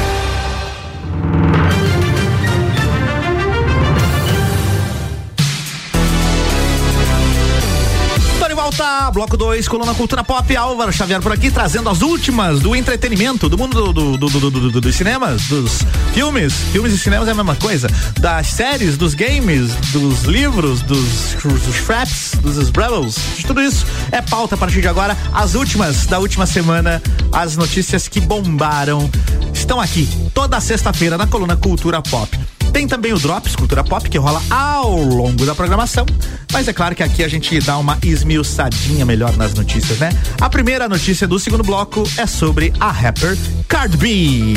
Bloco 9.11 9.35
2, 9.35 9.67
coluna 9.67 9.93
Cultura 9.93 10.23
Pop, 10.23 10.55
Álvaro 10.55 10.91
Xavier 10.91 11.21
por 11.21 11.31
aqui, 11.31 11.51
trazendo 11.51 11.89
as 11.89 12.01
últimas 12.01 12.61
do 12.61 12.75
entretenimento, 12.75 13.49
do 13.49 13.57
mundo 13.57 13.91
do, 13.91 14.17
do, 14.17 14.29
do, 14.29 14.51
do, 14.51 14.81
dos 14.81 14.95
cinemas, 14.95 15.43
dos 15.47 15.79
filmes, 16.13 16.53
filmes 16.71 16.93
e 16.93 16.97
cinemas 16.97 17.27
é 17.27 17.31
a 17.31 17.35
mesma 17.35 17.55
coisa, 17.55 17.89
das 18.19 18.47
séries, 18.47 18.97
dos 18.97 19.13
games, 19.13 19.75
dos 19.91 20.23
livros, 20.23 20.81
dos, 20.81 21.35
dos 21.43 21.75
fraps, 21.75 22.35
dos 22.41 22.57
Sbrevels, 22.57 23.15
de 23.37 23.45
tudo 23.45 23.61
isso 23.61 23.85
é 24.11 24.21
pauta 24.21 24.55
a 24.55 24.57
partir 24.57 24.81
de 24.81 24.87
agora, 24.87 25.17
as 25.33 25.55
últimas 25.55 26.05
da 26.05 26.19
última 26.19 26.45
semana, 26.45 27.01
as 27.31 27.57
notícias 27.57 28.07
que 28.07 28.21
bombaram, 28.21 29.09
estão 29.53 29.79
aqui 29.79 30.07
toda 30.33 30.59
sexta-feira 30.61 31.17
na 31.17 31.27
coluna 31.27 31.57
Cultura 31.57 32.01
Pop. 32.01 32.39
Tem 32.73 32.87
também 32.87 33.13
o 33.13 33.19
Drops 33.19 33.55
Cultura 33.55 33.83
Pop, 33.83 34.09
que 34.09 34.17
rola 34.17 34.41
ao 34.49 34.95
longo 34.95 35.45
da 35.45 35.53
programação. 35.53 36.05
Mas 36.51 36.67
é 36.67 36.73
claro 36.73 36.95
que 36.95 37.03
aqui 37.03 37.23
a 37.23 37.27
gente 37.27 37.59
dá 37.59 37.77
uma 37.77 37.97
esmiuçadinha 38.01 39.05
melhor 39.05 39.35
nas 39.37 39.53
notícias, 39.53 39.99
né? 39.99 40.09
A 40.39 40.49
primeira 40.49 40.87
notícia 40.87 41.27
do 41.27 41.37
segundo 41.39 41.63
bloco 41.63 42.03
é 42.17 42.25
sobre 42.25 42.73
a 42.79 42.91
rapper 42.91 43.37
Card 43.67 43.97
B. 43.97 44.55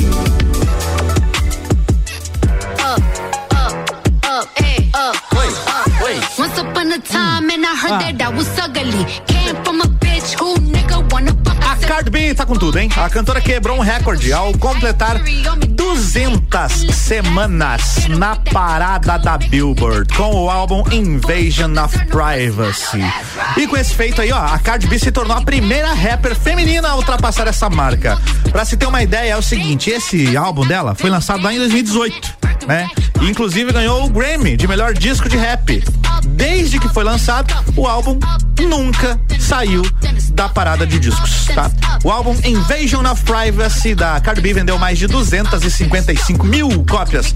Once 6.37 6.59
upon 6.59 6.93
a 6.93 6.99
time 6.99 7.51
and 7.51 7.65
I 7.65 7.75
heard 7.77 8.01
that 8.01 8.21
I 8.21 8.29
was 8.29 8.49
ugly. 8.59 9.05
Came 9.27 9.57
from 9.65 9.81
a 9.81 10.04
Card 11.87 12.11
B 12.11 12.35
tá 12.35 12.47
com 12.47 12.55
tudo, 12.55 12.79
hein? 12.79 12.89
A 12.97 13.11
cantora 13.11 13.41
quebrou 13.41 13.77
um 13.77 13.81
recorde 13.81 14.33
ao 14.33 14.53
completar 14.55 15.21
200 15.69 16.73
semanas 16.95 18.09
na 18.09 18.37
parada 18.37 19.19
da 19.19 19.37
Billboard 19.37 20.13
com 20.15 20.35
o 20.35 20.51
álbum 20.51 20.83
Invasion 20.91 21.73
of 21.83 21.99
Privacy. 22.07 23.03
E 23.57 23.67
com 23.67 23.77
esse 23.77 23.95
feito 23.95 24.23
aí, 24.23 24.33
ó, 24.33 24.39
a 24.39 24.59
Card 24.59 24.87
B 24.87 24.99
se 24.99 25.13
tornou 25.13 25.37
a 25.37 25.43
primeira 25.43 25.93
rapper 25.93 26.35
feminina 26.35 26.89
a 26.89 26.97
ultrapassar 26.97 27.47
essa 27.47 27.69
marca. 27.69 28.19
Pra 28.51 28.65
se 28.65 28.77
ter 28.77 28.87
uma 28.87 29.03
ideia, 29.03 29.33
é 29.33 29.37
o 29.37 29.43
seguinte: 29.43 29.91
esse 29.91 30.37
álbum 30.37 30.67
dela 30.67 30.95
foi 30.95 31.11
lançado 31.11 31.43
lá 31.43 31.53
em 31.53 31.59
2018, 31.59 32.44
né? 32.67 32.89
Inclusive 33.23 33.73
ganhou 33.73 34.05
o 34.05 34.11
Grammy 34.11 34.57
de 34.57 34.67
melhor 34.67 34.93
disco 34.95 35.29
de 35.29 35.37
rap. 35.37 35.83
Desde 36.27 36.79
que 36.79 36.89
foi 36.89 37.05
lançado, 37.05 37.55
o 37.77 37.87
álbum 37.87 38.19
nunca 38.63 39.21
saiu 39.39 39.83
da 40.31 40.49
parada 40.49 40.87
de 40.87 40.99
discos, 40.99 41.47
tá? 41.55 41.71
O 42.03 42.11
álbum 42.11 42.37
Invasion 42.45 43.05
of 43.11 43.23
Privacy 43.25 43.95
da 43.95 44.21
Cardi 44.21 44.41
B 44.41 44.53
vendeu 44.55 44.79
mais 44.79 44.99
de 44.99 45.07
255 45.07 46.47
mil 46.47 46.85
cópias 46.89 47.35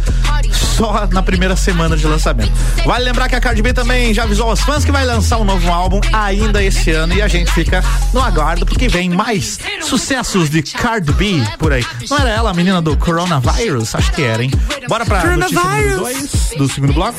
só 0.52 1.06
na 1.12 1.22
primeira 1.22 1.56
semana 1.56 1.96
de 1.96 2.06
lançamento. 2.06 2.52
Vale 2.84 3.04
lembrar 3.04 3.28
que 3.28 3.34
a 3.34 3.40
Cardi 3.40 3.62
B 3.62 3.72
também 3.72 4.14
já 4.14 4.24
avisou 4.24 4.48
aos 4.48 4.60
fãs 4.60 4.84
que 4.84 4.92
vai 4.92 5.04
lançar 5.04 5.38
um 5.38 5.44
novo 5.44 5.70
álbum 5.70 6.00
ainda 6.12 6.62
esse 6.62 6.90
ano 6.90 7.14
e 7.14 7.22
a 7.22 7.28
gente 7.28 7.50
fica 7.52 7.84
no 8.12 8.20
aguardo 8.20 8.64
porque 8.64 8.88
vem 8.88 9.10
mais 9.10 9.58
sucessos 9.82 10.48
de 10.48 10.62
Cardi 10.62 11.12
B 11.12 11.42
por 11.58 11.72
aí. 11.72 11.84
Não 12.08 12.18
era 12.18 12.30
ela 12.30 12.50
a 12.50 12.54
menina 12.54 12.80
do 12.80 12.96
coronavírus? 12.96 13.94
Acho 13.94 14.12
que 14.12 14.22
era, 14.22 14.42
hein? 14.42 14.50
Bora 14.88 15.04
pra 15.08 15.36
notícia 15.36 15.62
número 15.62 15.96
dois 16.00 16.50
do 16.56 16.68
segundo 16.68 16.92
bloco. 16.92 17.18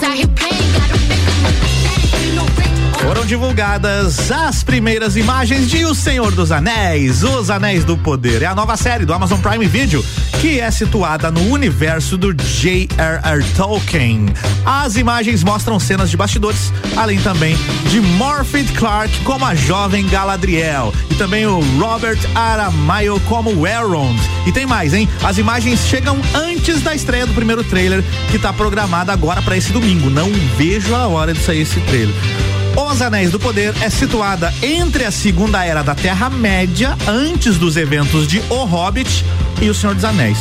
Foram 3.02 3.26
divulgadas 3.26 4.30
as 4.30 4.62
primeiras 4.62 5.16
imagens 5.16 5.70
de 5.70 5.86
O 5.86 5.96
Senhor 5.96 6.32
dos 6.34 6.52
Anéis, 6.52 7.24
Os 7.24 7.50
Anéis 7.50 7.86
do 7.86 7.98
Poder. 7.98 8.42
É 8.42 8.46
a 8.46 8.54
nova 8.54 8.76
série 8.76 9.06
do 9.06 9.14
Amazon 9.14 9.40
Prime 9.40 9.66
Video, 9.66 10.04
que 10.42 10.60
é 10.60 10.70
situada 10.70 11.32
no 11.32 11.50
universo 11.50 12.18
do 12.18 12.34
J.R.R. 12.34 13.44
Tolkien. 13.56 14.26
As 14.66 14.98
imagens 14.98 15.44
mostram 15.44 15.80
cenas 15.80 16.10
de 16.10 16.18
bastidores, 16.18 16.74
além 16.98 17.20
também 17.22 17.58
de 17.90 18.02
Morpeth 18.02 18.74
Clark 18.76 19.18
como 19.24 19.46
a 19.46 19.56
jovem 19.56 20.06
Galadriel 20.08 20.94
e 21.10 21.16
também 21.16 21.48
o 21.48 21.62
Robert 21.80 22.20
Aramayo 22.36 23.20
como 23.22 23.66
Elrond. 23.66 24.20
E 24.46 24.52
tem 24.52 24.66
mais, 24.66 24.94
hein? 24.94 25.08
As 25.24 25.38
imagens 25.38 25.88
chegam 25.88 26.20
antes 26.36 26.82
da 26.82 26.94
estreia 26.94 27.26
do 27.26 27.34
primeiro 27.34 27.64
trailer, 27.64 28.04
que 28.30 28.36
está 28.36 28.52
programada 28.52 29.14
agora 29.14 29.42
para 29.42 29.56
esse 29.56 29.72
domingo. 29.72 30.10
Não 30.10 30.30
vejo 30.58 30.94
a 30.94 31.08
hora 31.08 31.34
de 31.34 31.40
sair 31.40 31.62
esse 31.62 31.80
trailer. 31.82 32.59
Os 32.76 33.02
Anéis 33.02 33.32
do 33.32 33.40
Poder 33.40 33.74
é 33.82 33.90
situada 33.90 34.54
entre 34.62 35.06
a 35.06 35.12
Segunda 35.12 35.64
Era 35.64 35.84
da 35.84 35.96
Terra-média, 35.96 36.98
antes 37.08 37.58
dos 37.58 37.78
eventos 37.78 38.28
de 38.28 38.42
O 38.50 38.64
Hobbit 38.66 39.26
e 39.62 39.70
O 39.70 39.74
Senhor 39.74 39.96
dos 39.96 40.06
Anéis. 40.06 40.38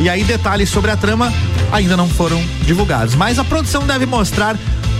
E 0.00 0.08
aí 0.08 0.24
detalhes 0.24 0.68
sobre 0.68 0.90
a 0.90 0.96
trama 0.96 1.32
ainda 1.72 1.96
não 1.96 2.08
foram 2.08 2.42
divulgados, 2.64 3.14
mas 3.14 3.38
a 3.38 3.44
produção 3.44 3.86
deve 3.86 4.06
mostrar 4.06 4.56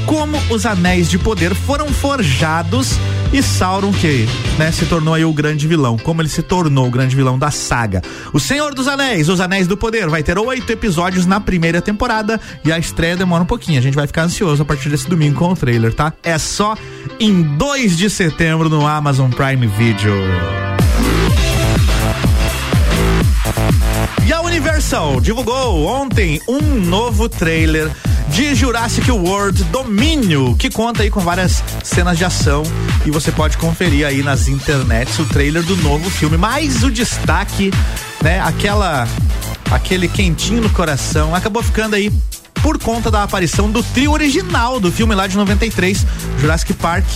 como 0.07 0.37
os 0.51 0.67
Anéis 0.67 1.09
de 1.09 1.19
Poder 1.19 1.55
foram 1.55 1.89
forjados 1.89 2.99
e 3.33 3.43
Sauron 3.43 3.93
que, 3.93 4.27
né, 4.59 4.73
se 4.73 4.87
tornou 4.87 5.15
aí 5.15 5.25
o 5.25 5.33
grande 5.33 5.67
vilão, 5.69 5.97
como 5.97 6.21
ele 6.21 6.29
se 6.29 6.43
tornou 6.43 6.89
o 6.89 6.91
grande 6.91 7.15
vilão 7.15 7.39
da 7.39 7.51
saga. 7.51 8.03
O 8.33 8.41
Senhor 8.41 8.75
dos 8.75 8.89
Anéis, 8.89 9.29
Os 9.29 9.41
Anéis 9.41 9.67
do 9.67 9.77
Poder, 9.77 10.09
vai 10.09 10.23
ter 10.23 10.37
oito 10.39 10.71
episódios 10.73 11.27
na 11.27 11.41
primeira 11.41 11.81
temporada 11.81 12.41
e 12.65 12.73
a 12.73 12.79
estreia 12.79 13.17
demora 13.17 13.43
um 13.43 13.47
pouquinho. 13.47 13.79
A 13.79 13.83
gente 13.83 13.95
vai 13.95 14.07
ficar 14.07 14.23
ansioso 14.23 14.63
a 14.63 14.65
partir 14.65 14.89
desse 14.89 15.09
domingo 15.09 15.39
com 15.39 15.53
o 15.53 15.57
trailer, 15.57 15.95
tá? 15.95 16.13
É 16.23 16.39
só 16.39 16.77
em 17.21 17.43
2 17.43 17.97
de 17.97 18.11
setembro 18.11 18.69
no 18.69 18.87
Amazon 18.87 19.31
Prime 19.31 19.67
Video. 19.67 20.15
E 24.27 24.33
a 24.33 24.41
Universal 24.43 25.21
divulgou 25.21 25.87
ontem 25.87 26.41
um 26.49 26.61
novo 26.61 27.29
trailer 27.29 27.91
de 28.31 28.55
Jurassic 28.55 29.11
World 29.11 29.65
Domínio, 29.65 30.55
que 30.57 30.71
conta 30.71 31.03
aí 31.03 31.11
com 31.11 31.21
várias 31.21 31.63
cenas 31.83 32.17
de 32.17 32.25
ação 32.25 32.63
e 33.05 33.11
você 33.11 33.33
pode 33.33 33.57
conferir 33.59 34.07
aí 34.07 34.23
nas 34.23 34.49
internets 34.49 35.19
o 35.19 35.25
trailer 35.25 35.63
do 35.63 35.77
novo 35.77 36.09
filme. 36.09 36.37
Mas 36.37 36.83
o 36.83 36.91
destaque, 36.91 37.73
né, 38.23 38.41
aquela 38.41 39.07
aquele 39.71 40.09
quentinho 40.09 40.63
no 40.63 40.71
coração, 40.71 41.35
acabou 41.35 41.63
ficando 41.63 41.95
aí 41.95 42.13
por 42.63 42.79
conta 42.79 43.11
da 43.11 43.23
aparição 43.23 43.71
do 43.71 43.83
trio 43.83 44.13
original 44.13 44.79
do 44.79 44.93
filme 44.93 45.15
lá 45.15 45.27
de 45.27 45.37
93, 45.37 46.07
Jurassic 46.39 46.73
Park. 46.75 47.07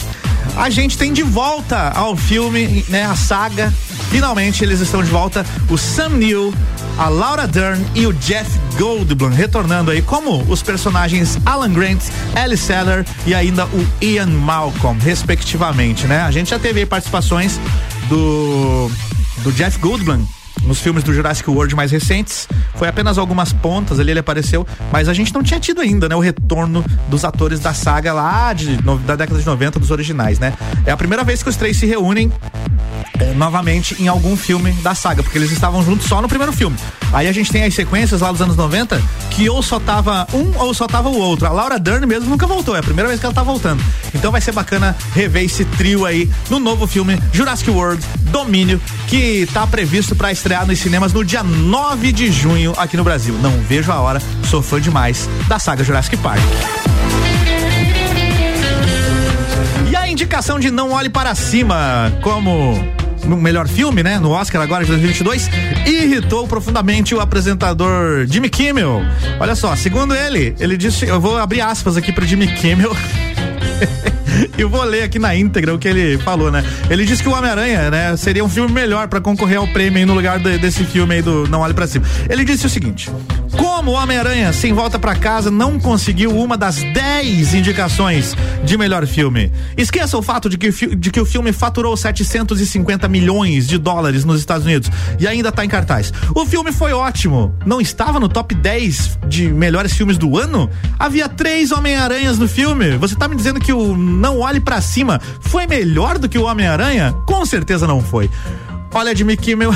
A 0.56 0.71
gente 0.71 0.97
tem 0.97 1.12
de 1.12 1.23
volta 1.23 1.90
ao 1.90 2.16
filme, 2.16 2.85
né, 2.88 3.04
a 3.04 3.14
saga. 3.14 3.73
Finalmente 4.11 4.62
eles 4.62 4.80
estão 4.80 5.02
de 5.02 5.11
volta, 5.11 5.44
o 5.68 5.76
Sam 5.76 6.11
Neill, 6.11 6.54
a 6.98 7.08
Laura 7.08 7.46
Dern 7.46 7.84
e 7.94 8.06
o 8.06 8.12
Jeff 8.12 8.50
Goldblum 8.78 9.30
retornando 9.30 9.90
aí 9.90 10.00
como 10.02 10.42
os 10.48 10.62
personagens 10.62 11.38
Alan 11.44 11.72
Grant, 11.72 12.02
Ellie 12.36 12.56
Seller 12.56 13.04
e 13.26 13.34
ainda 13.34 13.66
o 13.66 13.86
Ian 14.00 14.26
Malcolm, 14.26 14.98
respectivamente, 15.00 16.06
né? 16.06 16.22
A 16.22 16.30
gente 16.30 16.50
já 16.50 16.58
teve 16.58 16.86
participações 16.86 17.58
do 18.08 18.90
do 19.42 19.52
Jeff 19.52 19.78
Goldblum 19.78 20.24
nos 20.62 20.80
filmes 20.80 21.04
do 21.04 21.12
Jurassic 21.12 21.48
World 21.48 21.74
mais 21.74 21.90
recentes. 21.90 22.48
Foi 22.74 22.88
apenas 22.88 23.18
algumas 23.18 23.52
pontas 23.52 24.00
ali, 24.00 24.10
ele 24.12 24.20
apareceu, 24.20 24.66
mas 24.90 25.08
a 25.08 25.12
gente 25.14 25.32
não 25.34 25.42
tinha 25.42 25.60
tido 25.60 25.80
ainda, 25.80 26.08
né? 26.08 26.16
O 26.16 26.20
retorno 26.20 26.84
dos 27.08 27.24
atores 27.24 27.60
da 27.60 27.74
saga 27.74 28.12
lá 28.12 28.52
de, 28.52 28.78
da 29.06 29.16
década 29.16 29.38
de 29.38 29.46
90, 29.46 29.78
dos 29.78 29.90
originais, 29.90 30.38
né? 30.38 30.54
É 30.86 30.90
a 30.90 30.96
primeira 30.96 31.22
vez 31.22 31.42
que 31.42 31.48
os 31.48 31.56
três 31.56 31.76
se 31.76 31.86
reúnem 31.86 32.32
é, 33.18 33.32
novamente 33.34 34.02
em 34.02 34.08
algum 34.08 34.37
filme 34.37 34.73
da 34.82 34.94
saga, 34.94 35.23
porque 35.23 35.38
eles 35.38 35.50
estavam 35.50 35.82
juntos 35.84 36.06
só 36.06 36.20
no 36.20 36.28
primeiro 36.28 36.52
filme. 36.52 36.76
Aí 37.12 37.28
a 37.28 37.32
gente 37.32 37.50
tem 37.50 37.64
as 37.64 37.75
sequências 37.75 38.20
lá 38.20 38.32
dos 38.32 38.40
anos 38.40 38.56
90 38.56 39.00
que 39.30 39.49
ou 39.49 39.62
só 39.62 39.78
tava 39.78 40.26
um 40.32 40.52
ou 40.58 40.75
só 40.75 40.87
tava 40.87 41.08
o 41.08 41.16
outro. 41.16 41.46
A 41.46 41.50
Laura 41.50 41.78
Dern 41.78 42.06
mesmo 42.06 42.28
nunca 42.28 42.46
voltou, 42.46 42.75
é 42.76 42.80
a 42.80 42.82
primeira 42.82 43.08
vez 43.08 43.20
que 43.20 43.26
ela 43.26 43.34
tá 43.34 43.42
voltando. 43.42 43.82
Então 44.14 44.32
vai 44.32 44.40
ser 44.40 44.52
bacana 44.52 44.96
rever 45.14 45.44
esse 45.44 45.64
trio 45.64 46.06
aí 46.06 46.30
no 46.50 46.58
novo 46.58 46.87
filme 46.87 47.20
Jurassic 47.32 47.70
World 47.70 48.04
Domínio, 48.30 48.80
que 49.06 49.46
tá 49.52 49.66
previsto 49.66 50.14
para 50.16 50.32
estrear 50.32 50.66
nos 50.66 50.78
cinemas 50.78 51.12
no 51.12 51.25
dia 51.25 51.42
9 51.42 52.12
de 52.12 52.30
junho 52.30 52.75
aqui 52.76 52.96
no 52.96 53.04
Brasil. 53.04 53.34
Não 53.40 53.58
vejo 53.61 53.92
a 53.92 54.00
hora, 54.00 54.20
sou 54.50 54.62
fã 54.62 54.80
demais 54.80 55.28
da 55.49 55.58
saga 55.58 55.84
Jurassic 55.84 56.16
Park. 56.16 56.42
Indicação 60.14 60.61
de 60.61 60.71
Não 60.71 60.92
Olhe 60.92 61.11
Para 61.11 61.35
Cima 61.35 62.16
como 62.23 62.73
no 63.25 63.37
melhor 63.37 63.66
filme, 63.66 64.00
né? 64.00 64.16
No 64.21 64.30
Oscar 64.30 64.62
agora 64.62 64.85
de 64.85 64.90
2022, 64.90 65.50
irritou 65.87 66.47
profundamente 66.47 67.12
o 67.16 67.21
apresentador 67.21 68.25
Jimmy 68.28 68.49
Kimmel. 68.49 69.02
Olha 69.40 69.56
só, 69.56 69.75
segundo 69.75 70.14
ele, 70.14 70.54
ele 70.61 70.76
disse, 70.76 71.04
eu 71.06 71.21
vou 71.21 71.37
abrir 71.37 71.62
aspas 71.62 71.97
aqui 71.97 72.12
para 72.12 72.25
Jimmy 72.25 72.47
Kimmel. 72.47 72.94
Eu 74.59 74.68
vou 74.68 74.83
ler 74.83 75.04
aqui 75.04 75.18
na 75.18 75.35
íntegra 75.35 75.73
o 75.73 75.78
que 75.78 75.87
ele 75.87 76.18
falou, 76.18 76.50
né? 76.50 76.64
Ele 76.90 77.04
disse 77.04 77.23
que 77.23 77.28
o 77.28 77.33
Homem-Aranha, 77.33 77.88
né, 77.88 78.16
seria 78.16 78.44
um 78.44 78.49
filme 78.49 78.73
melhor 78.73 79.06
para 79.06 79.21
concorrer 79.21 79.59
ao 79.59 79.68
prêmio 79.68 80.04
no 80.06 80.14
lugar 80.14 80.40
de, 80.40 80.59
desse 80.59 80.85
filme 80.85 81.14
aí 81.14 81.23
do 81.23 81.47
Não 81.49 81.61
Olhe 81.61 81.73
para 81.73 81.87
Cima. 81.87 82.04
Ele 82.28 82.44
disse 82.44 82.66
o 82.66 82.68
seguinte: 82.68 83.11
Como 83.84 83.98
o 83.98 84.00
Homem-Aranha 84.00 84.50
Sem 84.50 84.72
Volta 84.72 84.98
para 84.98 85.14
Casa 85.14 85.50
não 85.50 85.78
conseguiu 85.78 86.34
uma 86.34 86.56
das 86.56 86.76
10 86.76 87.52
indicações 87.52 88.34
de 88.64 88.78
melhor 88.78 89.06
filme. 89.06 89.52
Esqueça 89.76 90.16
o 90.16 90.22
fato 90.22 90.48
de 90.48 90.56
que, 90.56 90.70
de 90.96 91.11
que 91.11 91.20
o 91.20 91.26
filme 91.26 91.52
faturou 91.52 91.94
750 91.94 93.06
milhões 93.09 93.68
de 93.68 93.76
dólares 93.76 94.24
nos 94.24 94.40
Estados 94.40 94.64
Unidos 94.64 94.90
e 95.20 95.28
ainda 95.28 95.52
tá 95.52 95.66
em 95.66 95.68
cartaz. 95.68 96.14
O 96.35 96.46
filme 96.46 96.72
foi 96.72 96.94
ótimo. 96.94 97.54
Não 97.66 97.78
estava 97.78 98.18
no 98.18 98.26
top 98.26 98.54
10 98.54 99.18
de 99.28 99.48
melhores 99.48 99.92
filmes 99.92 100.16
do 100.16 100.38
ano? 100.38 100.70
Havia 100.98 101.28
três 101.28 101.70
Homem-Aranhas 101.70 102.38
no 102.38 102.48
filme. 102.48 102.96
Você 102.96 103.14
tá 103.14 103.28
me 103.28 103.37
dizendo 103.37 103.61
que 103.61 103.74
o 103.74 103.94
Não 103.94 104.40
Olhe 104.40 104.61
para 104.61 104.80
Cima 104.80 105.20
foi 105.40 105.66
melhor 105.66 106.18
do 106.18 106.26
que 106.26 106.38
o 106.38 106.44
Homem-Aranha? 106.44 107.12
Com 107.26 107.44
certeza 107.44 107.87
não 107.87 108.00
foi. 108.00 108.30
Olha, 108.94 109.14
Jimmy 109.14 109.37
Kimmel. 109.37 109.72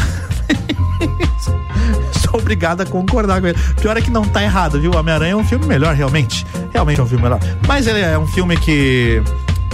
Sou 2.23 2.39
obrigado 2.41 2.83
a 2.83 2.87
concordar 2.87 3.41
com 3.41 3.49
ele. 3.49 3.59
Pior 3.81 3.97
é 3.97 4.01
que 4.01 4.11
não 4.11 4.23
tá 4.23 4.43
errado, 4.43 4.81
viu? 4.81 4.93
Homem-Aranha 4.95 5.33
é 5.33 5.37
um 5.37 5.45
filme 5.45 5.67
melhor, 5.67 5.93
realmente. 5.93 6.47
Realmente 6.73 7.01
é 7.01 7.03
um 7.03 7.07
filme 7.07 7.25
melhor. 7.25 7.41
Mas 7.67 7.89
ele 7.89 8.01
é 8.01 8.17
um 8.17 8.29
filme 8.29 8.57
que 8.57 9.21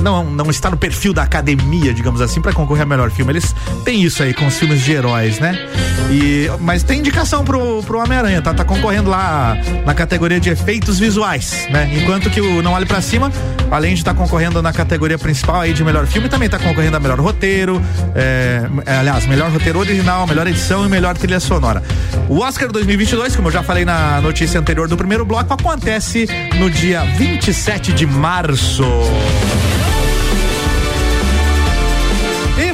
não, 0.00 0.24
não 0.24 0.50
está 0.50 0.70
no 0.70 0.76
perfil 0.76 1.12
da 1.12 1.22
academia, 1.22 1.92
digamos 1.92 2.20
assim, 2.20 2.40
para 2.40 2.52
concorrer 2.52 2.82
a 2.82 2.86
melhor 2.86 3.10
filme. 3.10 3.32
Eles 3.32 3.54
têm 3.84 4.02
isso 4.02 4.22
aí 4.22 4.34
com 4.34 4.46
os 4.46 4.58
filmes 4.58 4.82
de 4.82 4.92
heróis, 4.92 5.38
né? 5.38 5.58
E, 6.10 6.48
mas 6.60 6.82
tem 6.82 6.98
indicação 6.98 7.44
pro, 7.44 7.82
pro 7.82 7.98
Homem-Aranha, 7.98 8.42
tá? 8.42 8.52
Tá 8.52 8.64
concorrendo 8.64 9.10
lá 9.10 9.56
na 9.84 9.94
categoria 9.94 10.38
de 10.38 10.50
efeitos 10.50 10.98
visuais, 10.98 11.66
né? 11.70 11.90
Enquanto 11.94 12.30
que 12.30 12.40
o 12.40 12.62
Não 12.62 12.72
Olhe 12.72 12.86
para 12.86 13.00
Cima, 13.00 13.32
além 13.70 13.94
de 13.94 14.00
estar 14.00 14.12
tá 14.12 14.18
concorrendo 14.20 14.60
na 14.60 14.72
categoria 14.72 15.18
principal 15.18 15.60
aí 15.60 15.72
de 15.72 15.84
melhor 15.84 16.06
filme, 16.06 16.28
também 16.28 16.48
tá 16.48 16.58
concorrendo 16.58 16.96
a 16.96 17.00
melhor 17.00 17.20
roteiro, 17.20 17.80
é, 18.14 18.62
aliás, 18.98 19.26
melhor 19.26 19.50
roteiro 19.50 19.78
original, 19.78 20.26
melhor 20.26 20.46
edição 20.46 20.84
e 20.84 20.88
melhor 20.88 21.16
trilha 21.16 21.40
sonora. 21.40 21.82
O 22.28 22.40
Oscar 22.40 22.70
2022, 22.70 23.36
como 23.36 23.48
eu 23.48 23.52
já 23.52 23.62
falei 23.62 23.84
na 23.84 24.20
notícia 24.20 24.58
anterior 24.60 24.88
do 24.88 24.96
primeiro 24.96 25.24
bloco, 25.24 25.52
acontece 25.52 26.26
no 26.58 26.70
dia 26.70 27.02
27 27.16 27.92
de 27.92 28.06
março. 28.06 28.84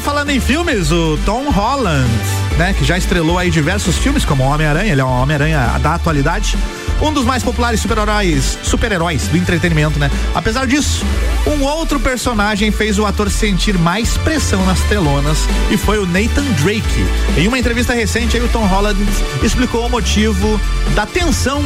Falando 0.03 0.31
em 0.31 0.41
filmes, 0.41 0.91
o 0.91 1.19
Tom 1.27 1.51
Holland, 1.51 2.09
né, 2.57 2.73
que 2.73 2.85
já 2.85 2.97
estrelou 2.97 3.39
aí 3.39 3.51
diversos 3.51 3.99
filmes 3.99 4.25
como 4.25 4.43
Homem-Aranha, 4.43 4.93
ele 4.93 5.01
é 5.01 5.05
um 5.05 5.23
Homem-Aranha 5.23 5.79
da 5.83 5.95
atualidade, 5.95 6.57
um 7.03 7.13
dos 7.13 7.25
mais 7.25 7.43
populares 7.43 7.81
super-heróis, 7.81 8.59
super-heróis 8.63 9.29
do 9.29 9.37
entretenimento, 9.37 9.99
né? 9.99 10.11
Apesar 10.35 10.67
disso, 10.67 11.05
um 11.47 11.63
outro 11.65 12.01
personagem 12.01 12.71
fez 12.71 12.99
o 12.99 13.07
ator 13.07 13.31
sentir 13.31 13.79
mais 13.79 14.17
pressão 14.19 14.65
nas 14.67 14.81
telonas 14.81 15.39
e 15.71 15.77
foi 15.77 15.99
o 15.99 16.07
Nathan 16.07 16.45
Drake. 16.63 17.07
Em 17.37 17.47
uma 17.47 17.59
entrevista 17.59 17.93
recente, 17.93 18.37
aí, 18.37 18.43
o 18.43 18.49
Tom 18.49 18.67
Holland 18.67 18.99
explicou 19.43 19.87
o 19.87 19.91
motivo 19.91 20.61
da 20.95 21.07
tensão 21.07 21.63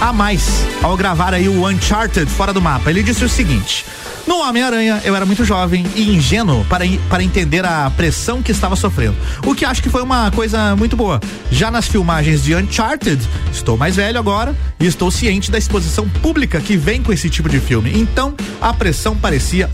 a 0.00 0.12
mais 0.12 0.64
ao 0.82 0.96
gravar 0.96 1.34
aí 1.34 1.48
o 1.48 1.68
Uncharted 1.68 2.30
fora 2.30 2.52
do 2.52 2.60
mapa. 2.60 2.90
Ele 2.90 3.02
disse 3.02 3.24
o 3.24 3.28
seguinte: 3.28 3.84
no 4.26 4.38
Homem-Aranha, 4.38 5.00
eu 5.04 5.16
era 5.16 5.26
muito 5.26 5.44
jovem 5.44 5.84
e 5.94 6.14
ingênuo 6.14 6.64
para, 6.66 6.84
para 7.08 7.22
entender 7.22 7.64
a 7.64 7.90
pressão 7.90 8.42
que 8.42 8.52
estava 8.52 8.76
sofrendo. 8.76 9.16
O 9.44 9.54
que 9.54 9.64
acho 9.64 9.82
que 9.82 9.90
foi 9.90 10.02
uma 10.02 10.30
coisa 10.30 10.76
muito 10.76 10.96
boa. 10.96 11.20
Já 11.50 11.70
nas 11.70 11.88
filmagens 11.88 12.42
de 12.42 12.54
Uncharted, 12.54 13.20
estou 13.52 13.76
mais 13.76 13.96
velho 13.96 14.18
agora 14.18 14.56
e 14.78 14.86
estou 14.86 15.10
ciente 15.10 15.50
da 15.50 15.58
exposição 15.58 16.08
pública 16.08 16.60
que 16.60 16.76
vem 16.76 17.02
com 17.02 17.12
esse 17.12 17.28
tipo 17.28 17.48
de 17.48 17.58
filme. 17.58 17.92
Então, 17.94 18.34
a 18.60 18.72
pressão 18.72 19.16
parecia 19.16 19.68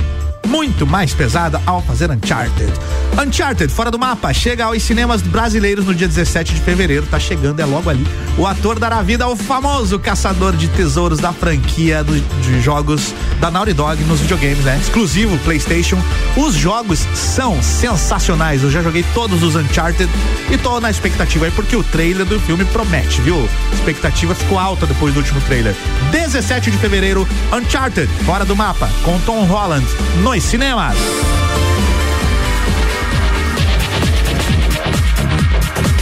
muito 0.48 0.86
mais 0.86 1.12
pesada 1.12 1.60
ao 1.66 1.82
fazer 1.82 2.10
Uncharted. 2.10 2.72
Uncharted, 3.18 3.70
fora 3.70 3.90
do 3.90 3.98
mapa, 3.98 4.32
chega 4.32 4.64
aos 4.64 4.82
cinemas 4.82 5.20
brasileiros 5.20 5.84
no 5.84 5.94
dia 5.94 6.08
17 6.08 6.54
de 6.54 6.60
fevereiro, 6.60 7.04
tá 7.06 7.18
chegando, 7.18 7.60
é 7.60 7.66
logo 7.66 7.90
ali. 7.90 8.06
O 8.38 8.46
ator 8.46 8.78
dará 8.78 9.02
vida 9.02 9.24
ao 9.24 9.36
famoso 9.36 9.98
caçador 9.98 10.56
de 10.56 10.68
tesouros 10.68 11.18
da 11.18 11.32
franquia 11.32 12.02
do, 12.02 12.18
de 12.18 12.60
jogos 12.62 13.12
da 13.40 13.50
Naughty 13.50 13.74
Dog 13.74 14.02
nos 14.04 14.20
videogames, 14.20 14.64
né? 14.64 14.78
Exclusivo 14.80 15.36
PlayStation. 15.38 15.98
Os 16.36 16.54
jogos 16.54 17.00
são 17.14 17.62
sensacionais. 17.62 18.62
Eu 18.62 18.70
já 18.70 18.82
joguei 18.82 19.04
todos 19.12 19.42
os 19.42 19.54
Uncharted 19.54 20.10
e 20.50 20.56
tô 20.56 20.80
na 20.80 20.90
expectativa 20.90 21.44
aí 21.44 21.50
porque 21.50 21.76
o 21.76 21.82
trailer 21.82 22.24
do 22.24 22.40
filme 22.40 22.64
promete, 22.66 23.20
viu? 23.20 23.36
A 23.70 23.74
expectativa 23.74 24.34
ficou 24.34 24.58
alta 24.58 24.86
depois 24.86 25.12
do 25.12 25.20
último 25.20 25.40
trailer. 25.42 25.74
17 26.10 26.70
de 26.70 26.78
fevereiro, 26.78 27.28
Uncharted, 27.52 28.08
fora 28.24 28.44
do 28.44 28.56
mapa, 28.56 28.88
com 29.04 29.18
Tom 29.20 29.44
Holland 29.44 29.86
nos 30.22 30.37
cinemas. 30.40 30.96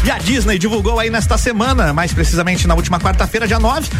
E 0.06 0.10
a 0.12 0.18
Disney 0.18 0.56
divulgou 0.56 1.00
aí 1.00 1.10
nesta 1.10 1.36
semana, 1.36 1.92
mais 1.92 2.12
precisamente 2.12 2.68
na 2.68 2.76
última 2.76 3.00
quarta-feira, 3.00 3.44
dia 3.44 3.58
9, 3.58 3.90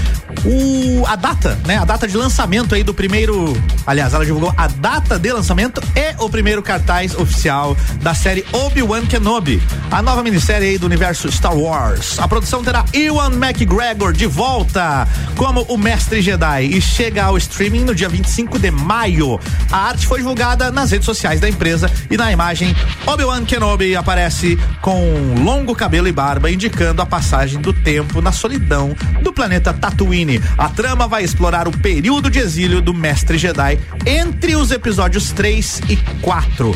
o, 0.44 1.04
a 1.04 1.16
data, 1.16 1.58
né? 1.66 1.78
A 1.78 1.84
data 1.84 2.06
de 2.06 2.16
lançamento 2.16 2.76
aí 2.76 2.84
do 2.84 2.94
primeiro. 2.94 3.60
Aliás, 3.84 4.14
ela 4.14 4.24
divulgou 4.24 4.54
a 4.56 4.68
data 4.68 5.18
de 5.18 5.32
lançamento 5.32 5.80
e 5.96 6.14
o 6.22 6.30
primeiro 6.30 6.62
cartaz 6.62 7.12
oficial 7.16 7.76
da 8.00 8.14
série 8.14 8.46
Obi-Wan 8.52 9.04
Kenobi, 9.06 9.60
a 9.90 10.00
nova 10.00 10.22
minissérie 10.22 10.68
aí 10.68 10.78
do 10.78 10.86
universo 10.86 11.30
Star 11.32 11.56
Wars. 11.56 12.20
A 12.20 12.28
produção 12.28 12.62
terá 12.62 12.84
Ewan 12.92 13.32
McGregor 13.32 14.12
de 14.12 14.26
volta 14.26 15.08
como 15.36 15.62
o 15.62 15.76
mestre 15.76 16.22
Jedi 16.22 16.66
e 16.66 16.80
chega 16.80 17.24
ao 17.24 17.36
streaming 17.36 17.82
no 17.82 17.96
dia 17.96 18.08
25 18.08 18.60
de 18.60 18.70
maio. 18.70 19.40
A 19.72 19.88
arte 19.88 20.06
foi 20.06 20.18
divulgada 20.18 20.70
nas 20.70 20.92
redes 20.92 21.06
sociais 21.06 21.40
da 21.40 21.48
empresa 21.48 21.90
e 22.08 22.16
na 22.16 22.30
imagem 22.30 22.76
Obi-Wan 23.04 23.44
Kenobi 23.44 23.96
aparece 23.96 24.56
com 24.80 25.34
longo 25.42 25.74
cabelo 25.74 25.95
e 26.04 26.12
barba, 26.12 26.50
indicando 26.50 27.00
a 27.00 27.06
passagem 27.06 27.60
do 27.60 27.72
tempo 27.72 28.20
na 28.20 28.32
solidão 28.32 28.96
do 29.22 29.32
planeta 29.32 29.72
Tatooine. 29.72 30.42
A 30.58 30.68
trama 30.68 31.06
vai 31.06 31.22
explorar 31.22 31.68
o 31.68 31.78
período 31.78 32.28
de 32.28 32.40
exílio 32.40 32.80
do 32.80 32.92
mestre 32.92 33.38
Jedi 33.38 33.78
entre 34.04 34.56
os 34.56 34.72
episódios 34.72 35.30
3 35.30 35.82
e 35.88 35.96
4. 36.20 36.74